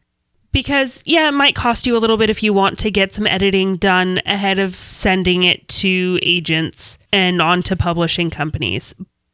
Because, 0.51 1.01
yeah, 1.05 1.29
it 1.29 1.33
might 1.33 1.55
cost 1.55 1.88
you 1.88 1.95
a 1.95 2.00
little 2.00 2.17
bit 2.17 2.29
if 2.29 2.43
you 2.43 2.51
want 2.51 2.77
to 2.79 2.91
get 2.91 3.13
some 3.13 3.25
editing 3.25 3.77
done 3.77 4.19
ahead 4.25 4.59
of 4.59 4.75
sending 4.75 5.43
it 5.43 5.67
to 5.69 6.19
agents 6.21 6.97
and 7.13 7.41
on 7.41 7.63
to 7.63 7.75
publishing 7.75 8.29
companies. 8.29 8.93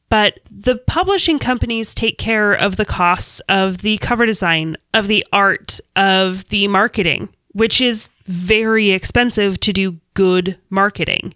But 0.09 0.39
the 0.49 0.75
publishing 0.75 1.37
companies 1.37 1.93
take 1.93 2.17
care 2.17 2.53
of 2.53 2.77
the 2.77 2.85
costs 2.85 3.41
of 3.49 3.79
the 3.79 3.97
cover 3.97 4.25
design, 4.25 4.77
of 4.93 5.07
the 5.07 5.25
art, 5.33 5.79
of 5.95 6.47
the 6.49 6.67
marketing, 6.67 7.29
which 7.51 7.81
is 7.81 8.09
very 8.25 8.91
expensive 8.91 9.59
to 9.61 9.73
do 9.73 9.99
good 10.13 10.57
marketing. 10.69 11.33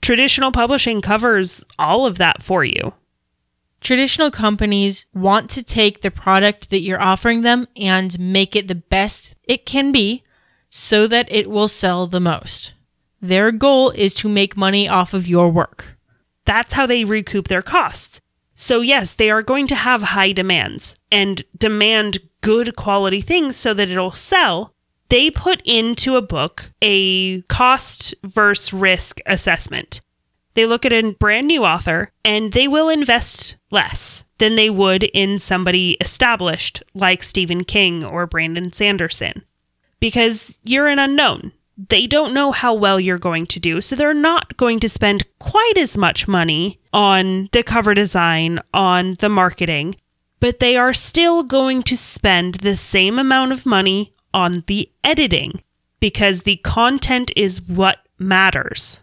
Traditional 0.00 0.50
publishing 0.50 1.02
covers 1.02 1.62
all 1.78 2.06
of 2.06 2.16
that 2.18 2.42
for 2.42 2.64
you. 2.64 2.94
Traditional 3.80 4.30
companies 4.30 5.06
want 5.14 5.50
to 5.50 5.62
take 5.62 6.00
the 6.00 6.10
product 6.10 6.70
that 6.70 6.80
you're 6.80 7.00
offering 7.00 7.42
them 7.42 7.66
and 7.76 8.18
make 8.18 8.54
it 8.54 8.68
the 8.68 8.74
best 8.74 9.34
it 9.44 9.64
can 9.64 9.92
be 9.92 10.22
so 10.68 11.06
that 11.06 11.30
it 11.30 11.50
will 11.50 11.68
sell 11.68 12.06
the 12.06 12.20
most. 12.20 12.74
Their 13.20 13.52
goal 13.52 13.90
is 13.90 14.14
to 14.14 14.28
make 14.28 14.56
money 14.56 14.88
off 14.88 15.12
of 15.12 15.26
your 15.26 15.50
work. 15.50 15.96
That's 16.50 16.72
how 16.72 16.84
they 16.84 17.04
recoup 17.04 17.46
their 17.46 17.62
costs. 17.62 18.20
So, 18.56 18.80
yes, 18.80 19.12
they 19.12 19.30
are 19.30 19.40
going 19.40 19.68
to 19.68 19.76
have 19.76 20.02
high 20.02 20.32
demands 20.32 20.96
and 21.08 21.44
demand 21.56 22.18
good 22.40 22.74
quality 22.74 23.20
things 23.20 23.54
so 23.54 23.72
that 23.72 23.88
it'll 23.88 24.10
sell. 24.10 24.74
They 25.10 25.30
put 25.30 25.62
into 25.64 26.16
a 26.16 26.22
book 26.22 26.72
a 26.82 27.42
cost 27.42 28.16
versus 28.24 28.72
risk 28.72 29.20
assessment. 29.26 30.00
They 30.54 30.66
look 30.66 30.84
at 30.84 30.92
a 30.92 31.12
brand 31.12 31.46
new 31.46 31.64
author 31.64 32.10
and 32.24 32.52
they 32.52 32.66
will 32.66 32.88
invest 32.88 33.54
less 33.70 34.24
than 34.38 34.56
they 34.56 34.70
would 34.70 35.04
in 35.04 35.38
somebody 35.38 35.96
established 36.00 36.82
like 36.94 37.22
Stephen 37.22 37.62
King 37.62 38.04
or 38.04 38.26
Brandon 38.26 38.72
Sanderson 38.72 39.44
because 40.00 40.58
you're 40.64 40.88
an 40.88 40.98
unknown. 40.98 41.52
They 41.88 42.06
don't 42.06 42.34
know 42.34 42.52
how 42.52 42.74
well 42.74 43.00
you're 43.00 43.18
going 43.18 43.46
to 43.46 43.60
do, 43.60 43.80
so 43.80 43.96
they're 43.96 44.12
not 44.12 44.56
going 44.56 44.80
to 44.80 44.88
spend 44.88 45.24
quite 45.38 45.78
as 45.78 45.96
much 45.96 46.28
money 46.28 46.78
on 46.92 47.48
the 47.52 47.62
cover 47.62 47.94
design, 47.94 48.60
on 48.74 49.16
the 49.20 49.28
marketing, 49.30 49.96
but 50.40 50.58
they 50.58 50.76
are 50.76 50.92
still 50.92 51.42
going 51.42 51.82
to 51.84 51.96
spend 51.96 52.56
the 52.56 52.76
same 52.76 53.18
amount 53.18 53.52
of 53.52 53.64
money 53.64 54.14
on 54.34 54.62
the 54.66 54.90
editing 55.04 55.62
because 56.00 56.42
the 56.42 56.56
content 56.56 57.30
is 57.34 57.62
what 57.62 57.98
matters. 58.18 59.00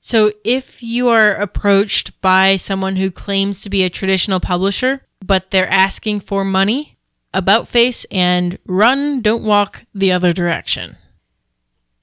So 0.00 0.32
if 0.44 0.82
you 0.82 1.08
are 1.08 1.32
approached 1.34 2.20
by 2.20 2.56
someone 2.56 2.96
who 2.96 3.10
claims 3.10 3.60
to 3.60 3.70
be 3.70 3.82
a 3.82 3.90
traditional 3.90 4.40
publisher, 4.40 5.02
but 5.24 5.50
they're 5.50 5.70
asking 5.70 6.20
for 6.20 6.44
money, 6.44 6.96
about 7.34 7.68
face 7.68 8.06
and 8.10 8.58
run, 8.66 9.20
don't 9.20 9.42
walk 9.42 9.84
the 9.94 10.10
other 10.10 10.32
direction. 10.32 10.96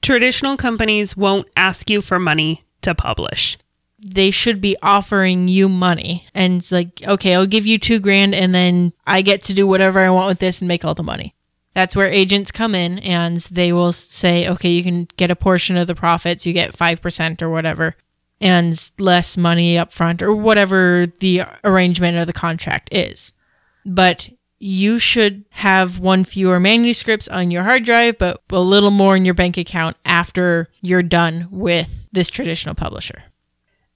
Traditional 0.03 0.57
companies 0.57 1.15
won't 1.15 1.47
ask 1.55 1.89
you 1.89 2.01
for 2.01 2.19
money 2.19 2.65
to 2.81 2.93
publish. 2.93 3.57
They 4.05 4.31
should 4.31 4.59
be 4.59 4.75
offering 4.83 5.47
you 5.47 5.69
money 5.69 6.27
and 6.33 6.59
it's 6.59 6.73
like, 6.73 7.01
okay, 7.03 7.33
I'll 7.33 7.45
give 7.45 7.65
you 7.65 7.79
two 7.79 7.99
grand 7.99 8.35
and 8.35 8.53
then 8.53 8.91
I 9.07 9.21
get 9.21 9.43
to 9.43 9.53
do 9.53 9.65
whatever 9.65 10.01
I 10.01 10.09
want 10.09 10.27
with 10.27 10.39
this 10.39 10.61
and 10.61 10.67
make 10.67 10.83
all 10.83 10.93
the 10.93 11.03
money. 11.03 11.35
That's 11.73 11.95
where 11.95 12.09
agents 12.09 12.51
come 12.51 12.75
in 12.75 12.99
and 12.99 13.37
they 13.49 13.71
will 13.71 13.93
say, 13.93 14.49
okay, 14.49 14.69
you 14.69 14.83
can 14.83 15.07
get 15.15 15.31
a 15.31 15.37
portion 15.37 15.77
of 15.77 15.87
the 15.87 15.95
profits, 15.95 16.45
you 16.45 16.51
get 16.51 16.77
5% 16.77 17.41
or 17.41 17.49
whatever, 17.49 17.95
and 18.41 18.91
less 18.99 19.37
money 19.37 19.77
up 19.77 19.93
front 19.93 20.21
or 20.21 20.35
whatever 20.35 21.07
the 21.21 21.43
arrangement 21.63 22.17
of 22.17 22.27
the 22.27 22.33
contract 22.33 22.89
is. 22.91 23.31
But 23.85 24.27
you 24.63 24.99
should 24.99 25.45
have 25.49 25.99
one 25.99 26.23
fewer 26.23 26.59
manuscripts 26.59 27.27
on 27.27 27.51
your 27.51 27.63
hard 27.63 27.85
drive, 27.85 28.17
but 28.17 28.41
a 28.49 28.59
little 28.59 28.91
more 28.91 29.15
in 29.15 29.25
your 29.25 29.33
bank 29.33 29.57
account 29.57 29.97
after 30.05 30.69
you're 30.81 31.03
done 31.03 31.47
with 31.51 32.07
this 32.11 32.29
traditional 32.29 32.75
publisher. 32.75 33.23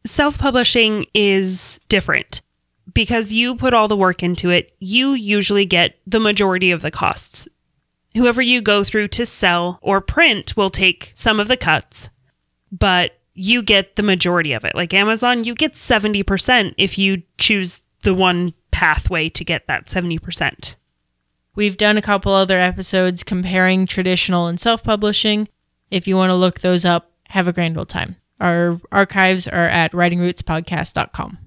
Self 0.05 0.37
publishing 0.37 1.05
is 1.13 1.79
different 1.89 2.41
because 2.93 3.31
you 3.31 3.55
put 3.55 3.73
all 3.73 3.87
the 3.87 3.97
work 3.97 4.23
into 4.23 4.49
it. 4.49 4.73
You 4.79 5.13
usually 5.13 5.65
get 5.65 5.97
the 6.05 6.19
majority 6.19 6.71
of 6.71 6.81
the 6.81 6.91
costs 6.91 7.47
whoever 8.17 8.41
you 8.41 8.61
go 8.61 8.83
through 8.83 9.07
to 9.09 9.25
sell 9.25 9.79
or 9.81 10.01
print 10.01 10.57
will 10.57 10.69
take 10.69 11.11
some 11.13 11.39
of 11.39 11.47
the 11.47 11.57
cuts, 11.57 12.09
but 12.71 13.19
you 13.33 13.61
get 13.61 13.95
the 13.95 14.03
majority 14.03 14.53
of 14.53 14.65
it. 14.65 14.75
Like 14.75 14.93
Amazon, 14.93 15.43
you 15.43 15.55
get 15.55 15.75
70% 15.75 16.73
if 16.77 16.97
you 16.97 17.23
choose 17.37 17.81
the 18.03 18.13
one 18.13 18.53
pathway 18.77 19.27
to 19.27 19.43
get 19.43 19.65
that 19.65 19.87
70%. 19.87 20.75
We've 21.55 21.77
done 21.77 21.97
a 21.97 22.01
couple 22.03 22.31
other 22.31 22.59
episodes 22.59 23.23
comparing 23.23 23.87
traditional 23.87 24.45
and 24.45 24.59
self 24.59 24.83
publishing. 24.83 25.47
If 25.89 26.07
you 26.07 26.15
want 26.15 26.29
to 26.29 26.35
look 26.35 26.59
those 26.59 26.85
up, 26.85 27.11
have 27.29 27.47
a 27.47 27.53
grand 27.53 27.75
old 27.75 27.89
time. 27.89 28.17
Our 28.39 28.79
archives 28.91 29.47
are 29.47 29.67
at 29.67 29.93
writingrootspodcast.com. 29.93 31.39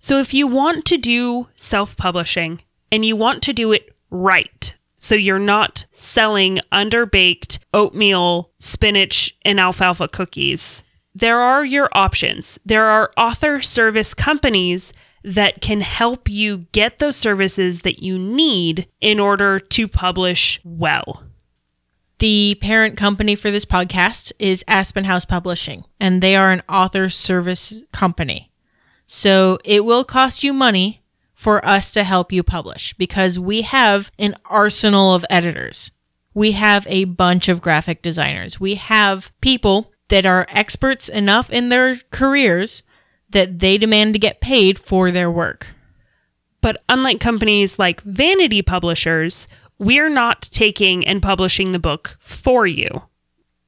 So 0.00 0.18
if 0.18 0.34
you 0.34 0.46
want 0.46 0.84
to 0.84 0.98
do 0.98 1.48
self 1.56 1.96
publishing 1.96 2.60
and 2.92 3.06
you 3.06 3.16
want 3.16 3.42
to 3.44 3.54
do 3.54 3.72
it 3.72 3.96
right, 4.10 4.74
so 4.98 5.14
you're 5.14 5.38
not 5.38 5.86
selling 5.92 6.60
underbaked 6.70 7.58
oatmeal, 7.72 8.50
spinach, 8.58 9.34
and 9.46 9.58
alfalfa 9.58 10.08
cookies. 10.08 10.84
There 11.14 11.40
are 11.40 11.64
your 11.64 11.88
options. 11.92 12.58
There 12.66 12.84
are 12.84 13.12
author 13.16 13.62
service 13.62 14.12
companies 14.12 14.92
that 15.24 15.62
can 15.62 15.80
help 15.80 16.28
you 16.28 16.58
get 16.72 16.98
those 16.98 17.16
services 17.16 17.80
that 17.80 18.02
you 18.02 18.18
need 18.18 18.86
in 19.00 19.18
order 19.18 19.58
to 19.58 19.88
publish 19.88 20.60
well. 20.62 21.24
The 22.18 22.56
parent 22.60 22.96
company 22.96 23.34
for 23.34 23.50
this 23.50 23.64
podcast 23.64 24.32
is 24.38 24.64
Aspen 24.68 25.04
House 25.04 25.24
Publishing, 25.24 25.84
and 25.98 26.22
they 26.22 26.36
are 26.36 26.50
an 26.50 26.62
author 26.68 27.08
service 27.08 27.82
company. 27.90 28.52
So 29.06 29.58
it 29.64 29.84
will 29.84 30.04
cost 30.04 30.44
you 30.44 30.52
money 30.52 31.02
for 31.32 31.64
us 31.64 31.90
to 31.92 32.04
help 32.04 32.30
you 32.30 32.42
publish 32.42 32.94
because 32.94 33.38
we 33.38 33.62
have 33.62 34.12
an 34.18 34.36
arsenal 34.44 35.14
of 35.14 35.24
editors. 35.28 35.90
We 36.34 36.52
have 36.52 36.86
a 36.88 37.04
bunch 37.04 37.48
of 37.48 37.60
graphic 37.60 38.02
designers. 38.02 38.60
We 38.60 38.76
have 38.76 39.32
people 39.40 39.92
that 40.08 40.26
are 40.26 40.46
experts 40.50 41.08
enough 41.08 41.50
in 41.50 41.68
their 41.68 41.96
careers 42.10 42.82
that 43.30 43.58
they 43.58 43.78
demand 43.78 44.14
to 44.14 44.18
get 44.18 44.40
paid 44.40 44.78
for 44.78 45.10
their 45.10 45.30
work. 45.30 45.68
But 46.60 46.82
unlike 46.88 47.20
companies 47.20 47.78
like 47.78 48.00
Vanity 48.02 48.62
Publishers, 48.62 49.46
we're 49.78 50.08
not 50.08 50.42
taking 50.42 51.06
and 51.06 51.22
publishing 51.22 51.72
the 51.72 51.78
book 51.78 52.16
for 52.20 52.66
you. 52.66 53.02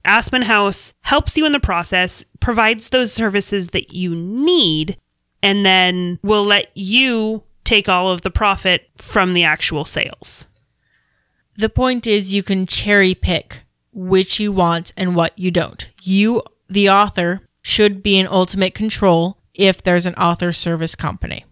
Aspen 0.04 0.42
House 0.42 0.94
helps 1.02 1.36
you 1.36 1.44
in 1.44 1.52
the 1.52 1.60
process, 1.60 2.24
provides 2.40 2.88
those 2.88 3.12
services 3.12 3.68
that 3.68 3.92
you 3.92 4.14
need, 4.14 4.96
and 5.42 5.66
then 5.66 6.18
will 6.22 6.44
let 6.44 6.70
you 6.74 7.42
take 7.64 7.88
all 7.88 8.10
of 8.10 8.22
the 8.22 8.30
profit 8.30 8.88
from 8.96 9.34
the 9.34 9.42
actual 9.42 9.84
sales. 9.84 10.46
The 11.56 11.68
point 11.68 12.06
is, 12.06 12.32
you 12.32 12.42
can 12.42 12.66
cherry 12.66 13.14
pick 13.14 13.62
which 13.92 14.38
you 14.38 14.52
want 14.52 14.92
and 14.96 15.16
what 15.16 15.36
you 15.38 15.50
don't. 15.50 15.88
You, 16.02 16.42
the 16.68 16.90
author, 16.90 17.40
should 17.62 18.02
be 18.02 18.16
in 18.18 18.26
ultimate 18.28 18.74
control 18.74 19.35
if 19.56 19.82
there's 19.82 20.06
an 20.06 20.14
author 20.14 20.52
service 20.52 20.94
company. 20.94 21.44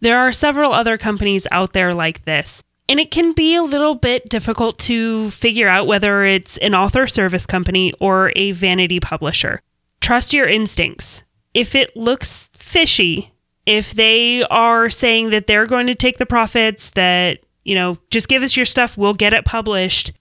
There 0.00 0.18
are 0.18 0.32
several 0.32 0.72
other 0.72 0.96
companies 0.96 1.46
out 1.50 1.72
there 1.72 1.94
like 1.94 2.24
this, 2.24 2.62
and 2.88 2.98
it 2.98 3.10
can 3.10 3.32
be 3.32 3.54
a 3.54 3.62
little 3.62 3.94
bit 3.94 4.28
difficult 4.28 4.78
to 4.80 5.30
figure 5.30 5.68
out 5.68 5.86
whether 5.86 6.24
it's 6.24 6.56
an 6.58 6.74
author 6.74 7.06
service 7.06 7.46
company 7.46 7.92
or 8.00 8.32
a 8.36 8.52
vanity 8.52 9.00
publisher. 9.00 9.60
Trust 10.00 10.32
your 10.32 10.48
instincts. 10.48 11.22
If 11.52 11.74
it 11.74 11.96
looks 11.96 12.48
fishy, 12.54 13.34
if 13.66 13.92
they 13.92 14.44
are 14.44 14.88
saying 14.88 15.30
that 15.30 15.46
they're 15.46 15.66
going 15.66 15.88
to 15.88 15.94
take 15.94 16.18
the 16.18 16.26
profits, 16.26 16.90
that, 16.90 17.40
you 17.64 17.74
know, 17.74 17.98
just 18.10 18.28
give 18.28 18.42
us 18.42 18.56
your 18.56 18.66
stuff, 18.66 18.96
we'll 18.96 19.14
get 19.14 19.34
it 19.34 19.44
published, 19.44 20.12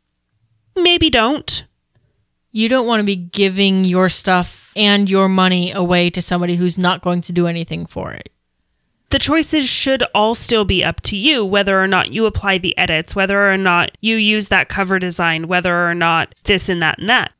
maybe 0.75 1.09
don't. 1.09 1.63
You 2.51 2.67
don't 2.67 2.87
want 2.87 3.01
to 3.01 3.05
be 3.05 3.15
giving 3.15 3.85
your 3.85 4.09
stuff 4.09 4.66
and 4.77 5.09
your 5.09 5.27
money 5.27 5.71
away 5.71 6.09
to 6.11 6.21
somebody 6.21 6.55
who's 6.55 6.77
not 6.77 7.01
going 7.01 7.21
to 7.21 7.33
do 7.33 7.47
anything 7.47 7.85
for 7.85 8.11
it. 8.13 8.29
The 9.09 9.19
choices 9.19 9.67
should 9.67 10.03
all 10.13 10.35
still 10.35 10.65
be 10.65 10.83
up 10.83 11.01
to 11.01 11.15
you, 11.15 11.45
whether 11.45 11.81
or 11.81 11.87
not 11.87 12.11
you 12.11 12.25
apply 12.25 12.57
the 12.57 12.77
edits, 12.77 13.15
whether 13.15 13.51
or 13.51 13.57
not 13.57 13.97
you 14.01 14.17
use 14.17 14.49
that 14.49 14.69
cover 14.69 14.99
design, 14.99 15.47
whether 15.47 15.89
or 15.89 15.95
not 15.95 16.35
this 16.43 16.67
and 16.67 16.81
that 16.81 16.99
and 16.99 17.09
that. 17.09 17.31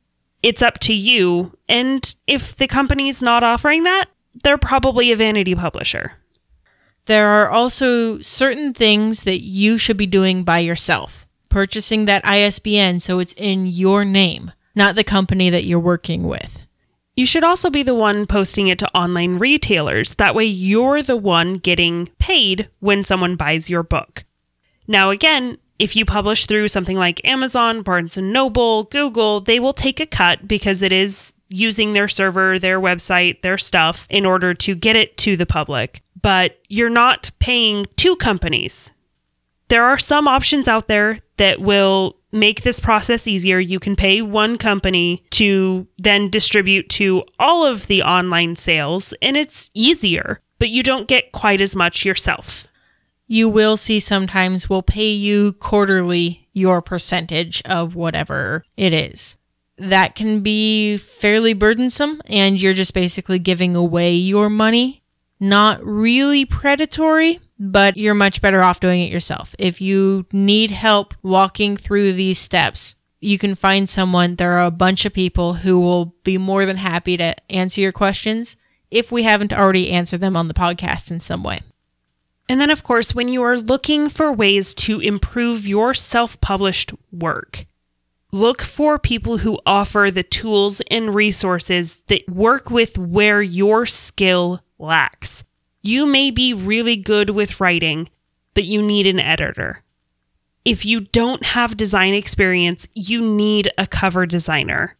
It's 0.42 0.62
up 0.62 0.78
to 0.80 0.94
you. 0.94 1.56
And 1.68 2.14
if 2.26 2.56
the 2.56 2.66
company's 2.66 3.22
not 3.22 3.44
offering 3.44 3.84
that, 3.84 4.06
they're 4.42 4.58
probably 4.58 5.12
a 5.12 5.16
vanity 5.16 5.54
publisher. 5.54 6.14
There 7.06 7.28
are 7.28 7.50
also 7.50 8.20
certain 8.20 8.72
things 8.72 9.24
that 9.24 9.42
you 9.42 9.78
should 9.78 9.96
be 9.96 10.06
doing 10.06 10.44
by 10.44 10.60
yourself. 10.60 11.26
Purchasing 11.48 12.04
that 12.04 12.26
ISBN 12.26 13.00
so 13.00 13.18
it's 13.18 13.34
in 13.34 13.66
your 13.66 14.04
name, 14.04 14.52
not 14.74 14.94
the 14.94 15.04
company 15.04 15.50
that 15.50 15.64
you're 15.64 15.80
working 15.80 16.24
with. 16.24 16.62
You 17.18 17.26
should 17.26 17.42
also 17.42 17.68
be 17.68 17.82
the 17.82 17.96
one 17.96 18.26
posting 18.26 18.68
it 18.68 18.78
to 18.78 18.96
online 18.96 19.40
retailers. 19.40 20.14
That 20.14 20.36
way, 20.36 20.44
you're 20.44 21.02
the 21.02 21.16
one 21.16 21.54
getting 21.54 22.10
paid 22.20 22.68
when 22.78 23.02
someone 23.02 23.34
buys 23.34 23.68
your 23.68 23.82
book. 23.82 24.24
Now, 24.86 25.10
again, 25.10 25.58
if 25.80 25.96
you 25.96 26.04
publish 26.04 26.46
through 26.46 26.68
something 26.68 26.96
like 26.96 27.20
Amazon, 27.24 27.82
Barnes 27.82 28.16
and 28.16 28.32
Noble, 28.32 28.84
Google, 28.84 29.40
they 29.40 29.58
will 29.58 29.72
take 29.72 29.98
a 29.98 30.06
cut 30.06 30.46
because 30.46 30.80
it 30.80 30.92
is 30.92 31.34
using 31.48 31.92
their 31.92 32.06
server, 32.06 32.56
their 32.56 32.80
website, 32.80 33.42
their 33.42 33.58
stuff 33.58 34.06
in 34.08 34.24
order 34.24 34.54
to 34.54 34.76
get 34.76 34.94
it 34.94 35.16
to 35.16 35.36
the 35.36 35.44
public. 35.44 36.04
But 36.22 36.60
you're 36.68 36.88
not 36.88 37.32
paying 37.40 37.86
two 37.96 38.14
companies. 38.14 38.92
There 39.66 39.82
are 39.82 39.98
some 39.98 40.28
options 40.28 40.68
out 40.68 40.86
there 40.86 41.18
that 41.36 41.60
will 41.60 42.17
make 42.32 42.62
this 42.62 42.80
process 42.80 43.26
easier. 43.26 43.58
You 43.58 43.80
can 43.80 43.96
pay 43.96 44.22
one 44.22 44.58
company 44.58 45.24
to 45.30 45.86
then 45.98 46.30
distribute 46.30 46.88
to 46.90 47.24
all 47.38 47.64
of 47.64 47.86
the 47.86 48.02
online 48.02 48.56
sales, 48.56 49.14
and 49.22 49.36
it's 49.36 49.70
easier, 49.74 50.40
but 50.58 50.70
you 50.70 50.82
don't 50.82 51.08
get 51.08 51.32
quite 51.32 51.60
as 51.60 51.74
much 51.74 52.04
yourself. 52.04 52.66
You 53.26 53.48
will 53.48 53.76
see 53.76 54.00
sometimes 54.00 54.70
we'll 54.70 54.82
pay 54.82 55.10
you 55.12 55.52
quarterly 55.54 56.48
your 56.52 56.80
percentage 56.80 57.62
of 57.64 57.94
whatever 57.94 58.64
it 58.76 58.92
is. 58.92 59.36
That 59.76 60.16
can 60.16 60.40
be 60.40 60.96
fairly 60.96 61.52
burdensome, 61.54 62.20
and 62.26 62.60
you're 62.60 62.74
just 62.74 62.94
basically 62.94 63.38
giving 63.38 63.76
away 63.76 64.14
your 64.14 64.48
money. 64.50 65.02
Not 65.38 65.84
really 65.84 66.44
predatory, 66.44 67.38
but 67.58 67.96
you're 67.96 68.14
much 68.14 68.40
better 68.40 68.62
off 68.62 68.80
doing 68.80 69.02
it 69.02 69.12
yourself. 69.12 69.54
If 69.58 69.80
you 69.80 70.26
need 70.32 70.70
help 70.70 71.14
walking 71.22 71.76
through 71.76 72.12
these 72.12 72.38
steps, 72.38 72.94
you 73.20 73.38
can 73.38 73.54
find 73.54 73.88
someone. 73.88 74.36
There 74.36 74.52
are 74.52 74.66
a 74.66 74.70
bunch 74.70 75.04
of 75.04 75.12
people 75.12 75.54
who 75.54 75.80
will 75.80 76.14
be 76.22 76.38
more 76.38 76.66
than 76.66 76.76
happy 76.76 77.16
to 77.16 77.34
answer 77.50 77.80
your 77.80 77.92
questions 77.92 78.56
if 78.90 79.10
we 79.10 79.24
haven't 79.24 79.52
already 79.52 79.90
answered 79.90 80.20
them 80.20 80.36
on 80.36 80.48
the 80.48 80.54
podcast 80.54 81.10
in 81.10 81.20
some 81.20 81.42
way. 81.42 81.60
And 82.48 82.60
then, 82.60 82.70
of 82.70 82.82
course, 82.82 83.14
when 83.14 83.28
you 83.28 83.42
are 83.42 83.58
looking 83.58 84.08
for 84.08 84.32
ways 84.32 84.72
to 84.74 85.00
improve 85.00 85.66
your 85.66 85.92
self 85.92 86.40
published 86.40 86.92
work, 87.12 87.66
look 88.32 88.62
for 88.62 88.98
people 88.98 89.38
who 89.38 89.58
offer 89.66 90.10
the 90.10 90.22
tools 90.22 90.80
and 90.90 91.14
resources 91.14 91.96
that 92.06 92.26
work 92.28 92.70
with 92.70 92.96
where 92.96 93.42
your 93.42 93.84
skill 93.84 94.62
lacks. 94.78 95.44
You 95.88 96.04
may 96.04 96.30
be 96.30 96.52
really 96.52 96.96
good 96.96 97.30
with 97.30 97.60
writing, 97.60 98.10
but 98.52 98.64
you 98.64 98.82
need 98.82 99.06
an 99.06 99.18
editor. 99.18 99.84
If 100.62 100.84
you 100.84 101.00
don't 101.00 101.42
have 101.42 101.78
design 101.78 102.12
experience, 102.12 102.88
you 102.92 103.22
need 103.22 103.70
a 103.78 103.86
cover 103.86 104.26
designer. 104.26 104.98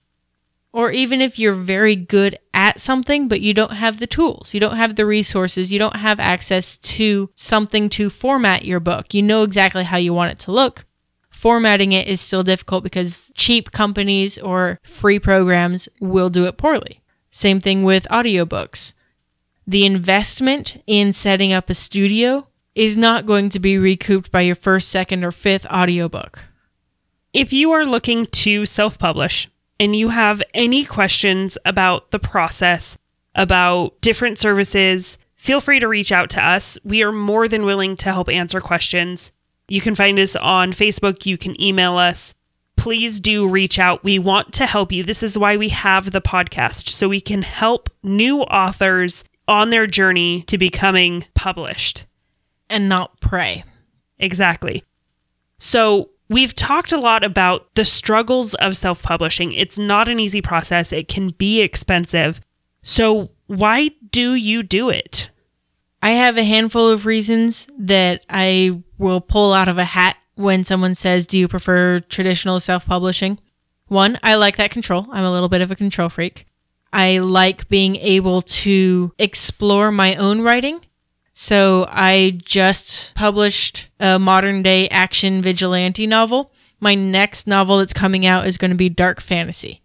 Or 0.72 0.90
even 0.90 1.20
if 1.20 1.38
you're 1.38 1.52
very 1.52 1.94
good 1.94 2.38
at 2.54 2.80
something, 2.80 3.28
but 3.28 3.42
you 3.42 3.52
don't 3.52 3.74
have 3.74 4.00
the 4.00 4.06
tools, 4.06 4.54
you 4.54 4.60
don't 4.60 4.78
have 4.78 4.96
the 4.96 5.04
resources, 5.04 5.70
you 5.70 5.78
don't 5.78 5.96
have 5.96 6.18
access 6.18 6.78
to 6.78 7.28
something 7.34 7.90
to 7.90 8.08
format 8.08 8.64
your 8.64 8.80
book. 8.80 9.12
You 9.12 9.20
know 9.20 9.42
exactly 9.42 9.84
how 9.84 9.98
you 9.98 10.14
want 10.14 10.32
it 10.32 10.38
to 10.46 10.52
look. 10.52 10.86
Formatting 11.28 11.92
it 11.92 12.08
is 12.08 12.22
still 12.22 12.42
difficult 12.42 12.82
because 12.82 13.30
cheap 13.34 13.72
companies 13.72 14.38
or 14.38 14.80
free 14.84 15.18
programs 15.18 15.86
will 16.00 16.30
do 16.30 16.46
it 16.46 16.56
poorly. 16.56 17.02
Same 17.30 17.60
thing 17.60 17.82
with 17.82 18.08
audiobooks 18.10 18.94
the 19.68 19.84
investment 19.84 20.82
in 20.86 21.12
setting 21.12 21.52
up 21.52 21.68
a 21.68 21.74
studio 21.74 22.48
is 22.74 22.96
not 22.96 23.26
going 23.26 23.50
to 23.50 23.58
be 23.58 23.76
recouped 23.76 24.32
by 24.32 24.40
your 24.40 24.54
first, 24.54 24.88
second, 24.88 25.22
or 25.22 25.30
fifth 25.30 25.66
audiobook. 25.66 26.42
If 27.34 27.52
you 27.52 27.70
are 27.72 27.84
looking 27.84 28.24
to 28.24 28.64
self 28.64 28.98
publish 28.98 29.46
and 29.78 29.94
you 29.94 30.08
have 30.08 30.42
any 30.54 30.86
questions 30.86 31.58
about 31.66 32.12
the 32.12 32.18
process, 32.18 32.96
about 33.34 34.00
different 34.00 34.38
services, 34.38 35.18
feel 35.36 35.60
free 35.60 35.80
to 35.80 35.86
reach 35.86 36.12
out 36.12 36.30
to 36.30 36.42
us. 36.42 36.78
We 36.82 37.02
are 37.02 37.12
more 37.12 37.46
than 37.46 37.66
willing 37.66 37.98
to 37.98 38.10
help 38.10 38.30
answer 38.30 38.62
questions. 38.62 39.32
You 39.68 39.82
can 39.82 39.94
find 39.94 40.18
us 40.18 40.34
on 40.34 40.72
Facebook, 40.72 41.26
you 41.26 41.36
can 41.36 41.60
email 41.60 41.98
us. 41.98 42.32
Please 42.78 43.20
do 43.20 43.46
reach 43.46 43.78
out. 43.78 44.02
We 44.02 44.18
want 44.18 44.54
to 44.54 44.64
help 44.64 44.92
you. 44.92 45.02
This 45.02 45.22
is 45.22 45.36
why 45.36 45.58
we 45.58 45.68
have 45.68 46.12
the 46.12 46.22
podcast, 46.22 46.88
so 46.88 47.06
we 47.06 47.20
can 47.20 47.42
help 47.42 47.90
new 48.02 48.40
authors 48.42 49.24
on 49.48 49.70
their 49.70 49.86
journey 49.86 50.42
to 50.42 50.56
becoming 50.56 51.24
published. 51.34 52.04
And 52.70 52.88
not 52.88 53.18
prey. 53.20 53.64
Exactly. 54.18 54.84
So, 55.58 56.10
we've 56.28 56.54
talked 56.54 56.92
a 56.92 57.00
lot 57.00 57.24
about 57.24 57.74
the 57.74 57.84
struggles 57.84 58.54
of 58.54 58.76
self 58.76 59.02
publishing. 59.02 59.52
It's 59.54 59.78
not 59.78 60.08
an 60.08 60.20
easy 60.20 60.42
process, 60.42 60.92
it 60.92 61.08
can 61.08 61.30
be 61.30 61.62
expensive. 61.62 62.40
So, 62.82 63.30
why 63.46 63.92
do 64.10 64.34
you 64.34 64.62
do 64.62 64.90
it? 64.90 65.30
I 66.02 66.10
have 66.10 66.36
a 66.36 66.44
handful 66.44 66.88
of 66.88 67.06
reasons 67.06 67.66
that 67.78 68.24
I 68.28 68.82
will 68.98 69.20
pull 69.20 69.52
out 69.52 69.68
of 69.68 69.78
a 69.78 69.84
hat 69.84 70.16
when 70.34 70.64
someone 70.64 70.94
says, 70.94 71.26
Do 71.26 71.38
you 71.38 71.48
prefer 71.48 72.00
traditional 72.00 72.60
self 72.60 72.86
publishing? 72.86 73.40
One, 73.86 74.18
I 74.22 74.34
like 74.34 74.56
that 74.58 74.70
control. 74.70 75.06
I'm 75.10 75.24
a 75.24 75.32
little 75.32 75.48
bit 75.48 75.62
of 75.62 75.70
a 75.70 75.76
control 75.76 76.08
freak. 76.08 76.46
I 76.92 77.18
like 77.18 77.68
being 77.68 77.96
able 77.96 78.42
to 78.42 79.12
explore 79.18 79.90
my 79.90 80.14
own 80.16 80.40
writing. 80.40 80.80
So 81.34 81.86
I 81.88 82.40
just 82.44 83.14
published 83.14 83.88
a 84.00 84.18
modern 84.18 84.62
day 84.62 84.88
action 84.88 85.40
vigilante 85.42 86.06
novel. 86.06 86.52
My 86.80 86.94
next 86.94 87.46
novel 87.46 87.78
that's 87.78 87.92
coming 87.92 88.26
out 88.26 88.46
is 88.46 88.58
going 88.58 88.70
to 88.70 88.76
be 88.76 88.88
dark 88.88 89.20
fantasy. 89.20 89.82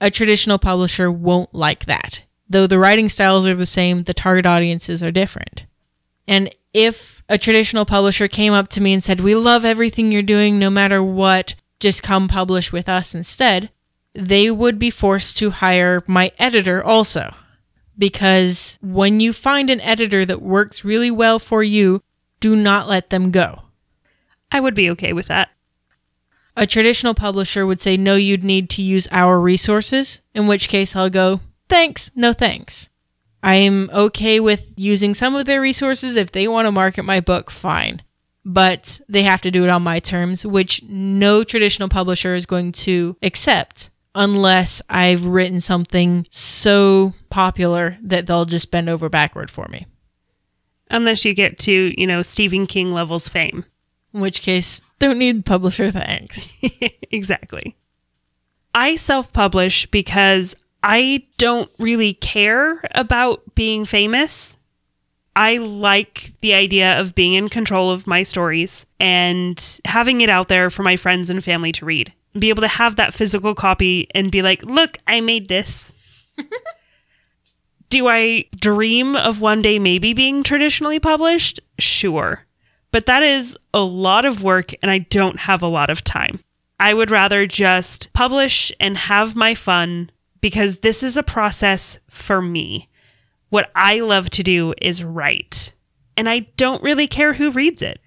A 0.00 0.10
traditional 0.10 0.58
publisher 0.58 1.10
won't 1.10 1.54
like 1.54 1.84
that. 1.84 2.22
Though 2.48 2.66
the 2.66 2.78
writing 2.78 3.08
styles 3.08 3.46
are 3.46 3.54
the 3.54 3.66
same, 3.66 4.04
the 4.04 4.14
target 4.14 4.44
audiences 4.44 5.02
are 5.02 5.12
different. 5.12 5.64
And 6.26 6.54
if 6.74 7.22
a 7.28 7.38
traditional 7.38 7.84
publisher 7.84 8.28
came 8.28 8.52
up 8.52 8.68
to 8.68 8.80
me 8.80 8.92
and 8.92 9.02
said, 9.02 9.20
We 9.20 9.34
love 9.34 9.64
everything 9.64 10.10
you're 10.10 10.22
doing, 10.22 10.58
no 10.58 10.70
matter 10.70 11.02
what, 11.02 11.54
just 11.80 12.02
come 12.02 12.28
publish 12.28 12.72
with 12.72 12.88
us 12.88 13.14
instead, 13.14 13.70
they 14.14 14.50
would 14.50 14.78
be 14.78 14.90
forced 14.90 15.36
to 15.38 15.50
hire 15.50 16.02
my 16.06 16.32
editor 16.38 16.82
also. 16.82 17.34
Because 17.96 18.78
when 18.80 19.20
you 19.20 19.32
find 19.32 19.70
an 19.70 19.80
editor 19.80 20.24
that 20.24 20.42
works 20.42 20.84
really 20.84 21.10
well 21.10 21.38
for 21.38 21.62
you, 21.62 22.02
do 22.40 22.56
not 22.56 22.88
let 22.88 23.10
them 23.10 23.30
go. 23.30 23.62
I 24.50 24.60
would 24.60 24.74
be 24.74 24.90
okay 24.90 25.12
with 25.12 25.26
that. 25.26 25.50
A 26.56 26.66
traditional 26.66 27.14
publisher 27.14 27.64
would 27.64 27.80
say, 27.80 27.96
no, 27.96 28.14
you'd 28.14 28.44
need 28.44 28.68
to 28.70 28.82
use 28.82 29.08
our 29.10 29.40
resources, 29.40 30.20
in 30.34 30.46
which 30.46 30.68
case 30.68 30.94
I'll 30.94 31.08
go, 31.08 31.40
thanks, 31.68 32.10
no 32.14 32.32
thanks. 32.32 32.90
I'm 33.42 33.90
okay 33.90 34.38
with 34.38 34.72
using 34.76 35.14
some 35.14 35.34
of 35.34 35.46
their 35.46 35.60
resources. 35.60 36.16
If 36.16 36.32
they 36.32 36.46
want 36.46 36.66
to 36.66 36.72
market 36.72 37.04
my 37.04 37.20
book, 37.20 37.50
fine. 37.50 38.02
But 38.44 39.00
they 39.08 39.22
have 39.22 39.40
to 39.42 39.50
do 39.50 39.64
it 39.64 39.70
on 39.70 39.82
my 39.82 40.00
terms, 40.00 40.44
which 40.44 40.82
no 40.84 41.44
traditional 41.44 41.88
publisher 41.88 42.34
is 42.34 42.46
going 42.46 42.72
to 42.72 43.16
accept 43.22 43.90
unless 44.14 44.82
I've 44.88 45.26
written 45.26 45.60
something 45.60 46.26
so 46.30 47.14
popular 47.30 47.98
that 48.02 48.26
they'll 48.26 48.44
just 48.44 48.70
bend 48.70 48.88
over 48.88 49.08
backward 49.08 49.50
for 49.50 49.66
me. 49.68 49.86
Unless 50.90 51.24
you 51.24 51.32
get 51.32 51.58
to, 51.60 51.94
you 51.98 52.06
know, 52.06 52.22
Stephen 52.22 52.66
King 52.66 52.90
levels 52.90 53.28
fame. 53.28 53.64
In 54.12 54.20
which 54.20 54.42
case, 54.42 54.82
don't 54.98 55.18
need 55.18 55.46
publisher 55.46 55.90
thanks. 55.90 56.52
exactly. 57.10 57.76
I 58.74 58.96
self 58.96 59.32
publish 59.32 59.86
because 59.86 60.54
I 60.82 61.24
don't 61.38 61.70
really 61.78 62.14
care 62.14 62.82
about 62.94 63.54
being 63.54 63.84
famous. 63.84 64.56
I 65.34 65.56
like 65.56 66.34
the 66.42 66.52
idea 66.52 67.00
of 67.00 67.14
being 67.14 67.32
in 67.34 67.48
control 67.48 67.90
of 67.90 68.06
my 68.06 68.22
stories 68.22 68.84
and 69.00 69.80
having 69.86 70.20
it 70.20 70.28
out 70.28 70.48
there 70.48 70.68
for 70.68 70.82
my 70.82 70.96
friends 70.96 71.30
and 71.30 71.42
family 71.42 71.72
to 71.72 71.86
read. 71.86 72.12
Be 72.38 72.48
able 72.48 72.62
to 72.62 72.68
have 72.68 72.96
that 72.96 73.14
physical 73.14 73.54
copy 73.54 74.08
and 74.14 74.30
be 74.30 74.42
like, 74.42 74.62
look, 74.62 74.98
I 75.06 75.20
made 75.20 75.48
this. 75.48 75.92
Do 77.88 78.08
I 78.08 78.46
dream 78.56 79.16
of 79.16 79.40
one 79.40 79.60
day 79.60 79.78
maybe 79.78 80.14
being 80.14 80.42
traditionally 80.42 80.98
published? 80.98 81.60
Sure. 81.78 82.46
But 82.90 83.06
that 83.06 83.22
is 83.22 83.56
a 83.74 83.80
lot 83.80 84.24
of 84.24 84.42
work 84.42 84.72
and 84.82 84.90
I 84.90 84.98
don't 84.98 85.40
have 85.40 85.62
a 85.62 85.68
lot 85.68 85.90
of 85.90 86.02
time. 86.02 86.40
I 86.80 86.94
would 86.94 87.10
rather 87.10 87.46
just 87.46 88.12
publish 88.12 88.72
and 88.80 88.96
have 88.96 89.36
my 89.36 89.54
fun 89.54 90.10
because 90.40 90.78
this 90.78 91.02
is 91.02 91.16
a 91.16 91.22
process 91.22 91.98
for 92.10 92.42
me. 92.42 92.88
What 93.50 93.70
I 93.74 94.00
love 94.00 94.30
to 94.30 94.42
do 94.42 94.74
is 94.80 95.04
write, 95.04 95.74
and 96.16 96.28
I 96.28 96.40
don't 96.56 96.82
really 96.82 97.06
care 97.06 97.34
who 97.34 97.50
reads 97.50 97.82
it. 97.82 98.00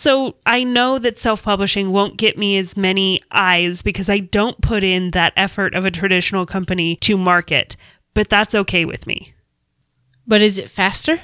So 0.00 0.36
I 0.46 0.64
know 0.64 0.98
that 0.98 1.18
self 1.18 1.42
publishing 1.42 1.92
won't 1.92 2.16
get 2.16 2.38
me 2.38 2.56
as 2.56 2.74
many 2.74 3.20
eyes 3.30 3.82
because 3.82 4.08
I 4.08 4.20
don't 4.20 4.58
put 4.62 4.82
in 4.82 5.10
that 5.10 5.34
effort 5.36 5.74
of 5.74 5.84
a 5.84 5.90
traditional 5.90 6.46
company 6.46 6.96
to 7.02 7.18
market, 7.18 7.76
but 8.14 8.30
that's 8.30 8.54
okay 8.54 8.86
with 8.86 9.06
me. 9.06 9.34
But 10.26 10.40
is 10.40 10.56
it 10.56 10.70
faster? 10.70 11.20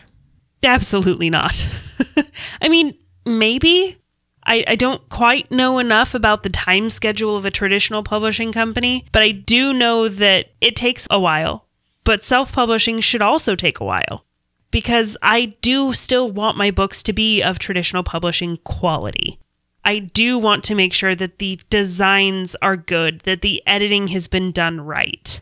Absolutely 0.62 1.31
not. 1.31 1.67
I 2.61 2.69
mean, 2.69 2.99
maybe. 3.25 3.97
I, 4.45 4.62
I 4.69 4.77
don't 4.77 5.09
quite 5.09 5.51
know 5.51 5.79
enough 5.79 6.15
about 6.15 6.43
the 6.43 6.51
time 6.51 6.91
schedule 6.91 7.35
of 7.35 7.47
a 7.47 7.51
traditional 7.51 8.03
publishing 8.03 8.53
company, 8.53 9.07
but 9.11 9.23
I 9.23 9.31
do 9.31 9.73
know 9.73 10.07
that 10.07 10.49
it 10.61 10.77
takes 10.77 11.09
a 11.11 11.19
while. 11.19 11.67
But 12.05 12.25
self 12.25 12.53
publishing 12.53 13.01
should 13.01 13.23
also 13.23 13.55
take 13.55 13.81
a 13.81 13.85
while 13.85 14.27
because 14.70 15.16
I 15.22 15.57
do 15.62 15.92
still 15.94 16.31
want 16.31 16.57
my 16.57 16.70
books 16.70 17.02
to 17.05 17.12
be 17.12 17.42
of 17.42 17.59
traditional 17.59 18.02
publishing 18.02 18.59
quality. 18.59 19.38
I 19.85 20.00
do 20.00 20.37
want 20.37 20.64
to 20.64 20.74
make 20.74 20.92
sure 20.92 21.14
that 21.14 21.38
the 21.38 21.61
designs 21.70 22.57
are 22.61 22.76
good, 22.76 23.20
that 23.20 23.42
the 23.42 23.62
editing 23.66 24.09
has 24.09 24.26
been 24.26 24.50
done 24.50 24.81
right. 24.81 25.40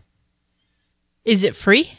Is 1.25 1.43
it 1.43 1.57
free? 1.57 1.99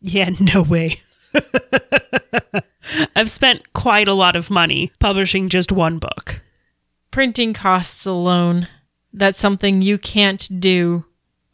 Yeah, 0.00 0.30
no 0.40 0.62
way. 0.62 1.02
I've 3.16 3.30
spent 3.30 3.72
quite 3.72 4.08
a 4.08 4.14
lot 4.14 4.36
of 4.36 4.50
money 4.50 4.92
publishing 5.00 5.48
just 5.48 5.72
one 5.72 5.98
book. 5.98 6.40
Printing 7.10 7.52
costs 7.52 8.06
alone. 8.06 8.68
That's 9.12 9.40
something 9.40 9.82
you 9.82 9.98
can't 9.98 10.60
do. 10.60 11.04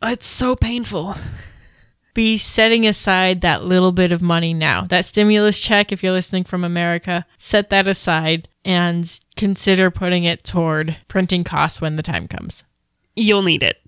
It's 0.02 0.26
so 0.26 0.54
painful. 0.54 1.16
Be 2.16 2.38
setting 2.38 2.86
aside 2.86 3.42
that 3.42 3.64
little 3.64 3.92
bit 3.92 4.10
of 4.10 4.22
money 4.22 4.54
now. 4.54 4.86
That 4.86 5.04
stimulus 5.04 5.58
check, 5.58 5.92
if 5.92 6.02
you're 6.02 6.14
listening 6.14 6.44
from 6.44 6.64
America, 6.64 7.26
set 7.36 7.68
that 7.68 7.86
aside 7.86 8.48
and 8.64 9.20
consider 9.36 9.90
putting 9.90 10.24
it 10.24 10.42
toward 10.42 10.96
printing 11.08 11.44
costs 11.44 11.78
when 11.78 11.96
the 11.96 12.02
time 12.02 12.26
comes. 12.26 12.64
You'll 13.16 13.42
need 13.42 13.62
it. 13.62 13.82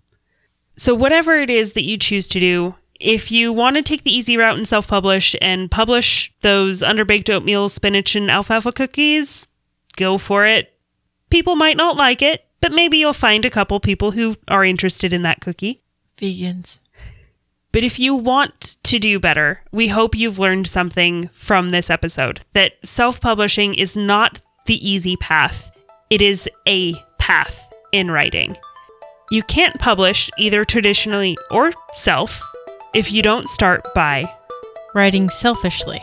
So, 0.76 0.94
whatever 0.94 1.36
it 1.36 1.48
is 1.48 1.72
that 1.72 1.84
you 1.84 1.96
choose 1.96 2.28
to 2.28 2.38
do, 2.38 2.74
if 3.00 3.32
you 3.32 3.50
want 3.50 3.76
to 3.76 3.82
take 3.82 4.04
the 4.04 4.14
easy 4.14 4.36
route 4.36 4.58
and 4.58 4.68
self 4.68 4.86
publish 4.86 5.34
and 5.40 5.70
publish 5.70 6.30
those 6.42 6.82
underbaked 6.82 7.30
oatmeal, 7.30 7.70
spinach, 7.70 8.14
and 8.14 8.30
alfalfa 8.30 8.72
cookies, 8.72 9.48
go 9.96 10.18
for 10.18 10.44
it. 10.44 10.74
People 11.30 11.56
might 11.56 11.78
not 11.78 11.96
like 11.96 12.20
it, 12.20 12.44
but 12.60 12.72
maybe 12.72 12.98
you'll 12.98 13.14
find 13.14 13.46
a 13.46 13.50
couple 13.50 13.80
people 13.80 14.10
who 14.10 14.36
are 14.48 14.66
interested 14.66 15.14
in 15.14 15.22
that 15.22 15.40
cookie. 15.40 15.82
Vegans. 16.18 16.80
But 17.72 17.84
if 17.84 17.98
you 17.98 18.14
want 18.14 18.76
to 18.84 18.98
do 18.98 19.20
better, 19.20 19.62
we 19.70 19.88
hope 19.88 20.14
you've 20.14 20.38
learned 20.38 20.66
something 20.66 21.28
from 21.32 21.70
this 21.70 21.90
episode 21.90 22.40
that 22.54 22.74
self 22.84 23.20
publishing 23.20 23.74
is 23.74 23.96
not 23.96 24.40
the 24.66 24.88
easy 24.88 25.16
path, 25.16 25.70
it 26.10 26.22
is 26.22 26.48
a 26.66 26.94
path 27.18 27.68
in 27.92 28.10
writing. 28.10 28.56
You 29.30 29.42
can't 29.42 29.78
publish 29.78 30.30
either 30.38 30.64
traditionally 30.64 31.36
or 31.50 31.72
self 31.94 32.42
if 32.94 33.12
you 33.12 33.22
don't 33.22 33.48
start 33.48 33.86
by 33.94 34.24
Writing 34.94 35.28
selfishly. 35.28 36.02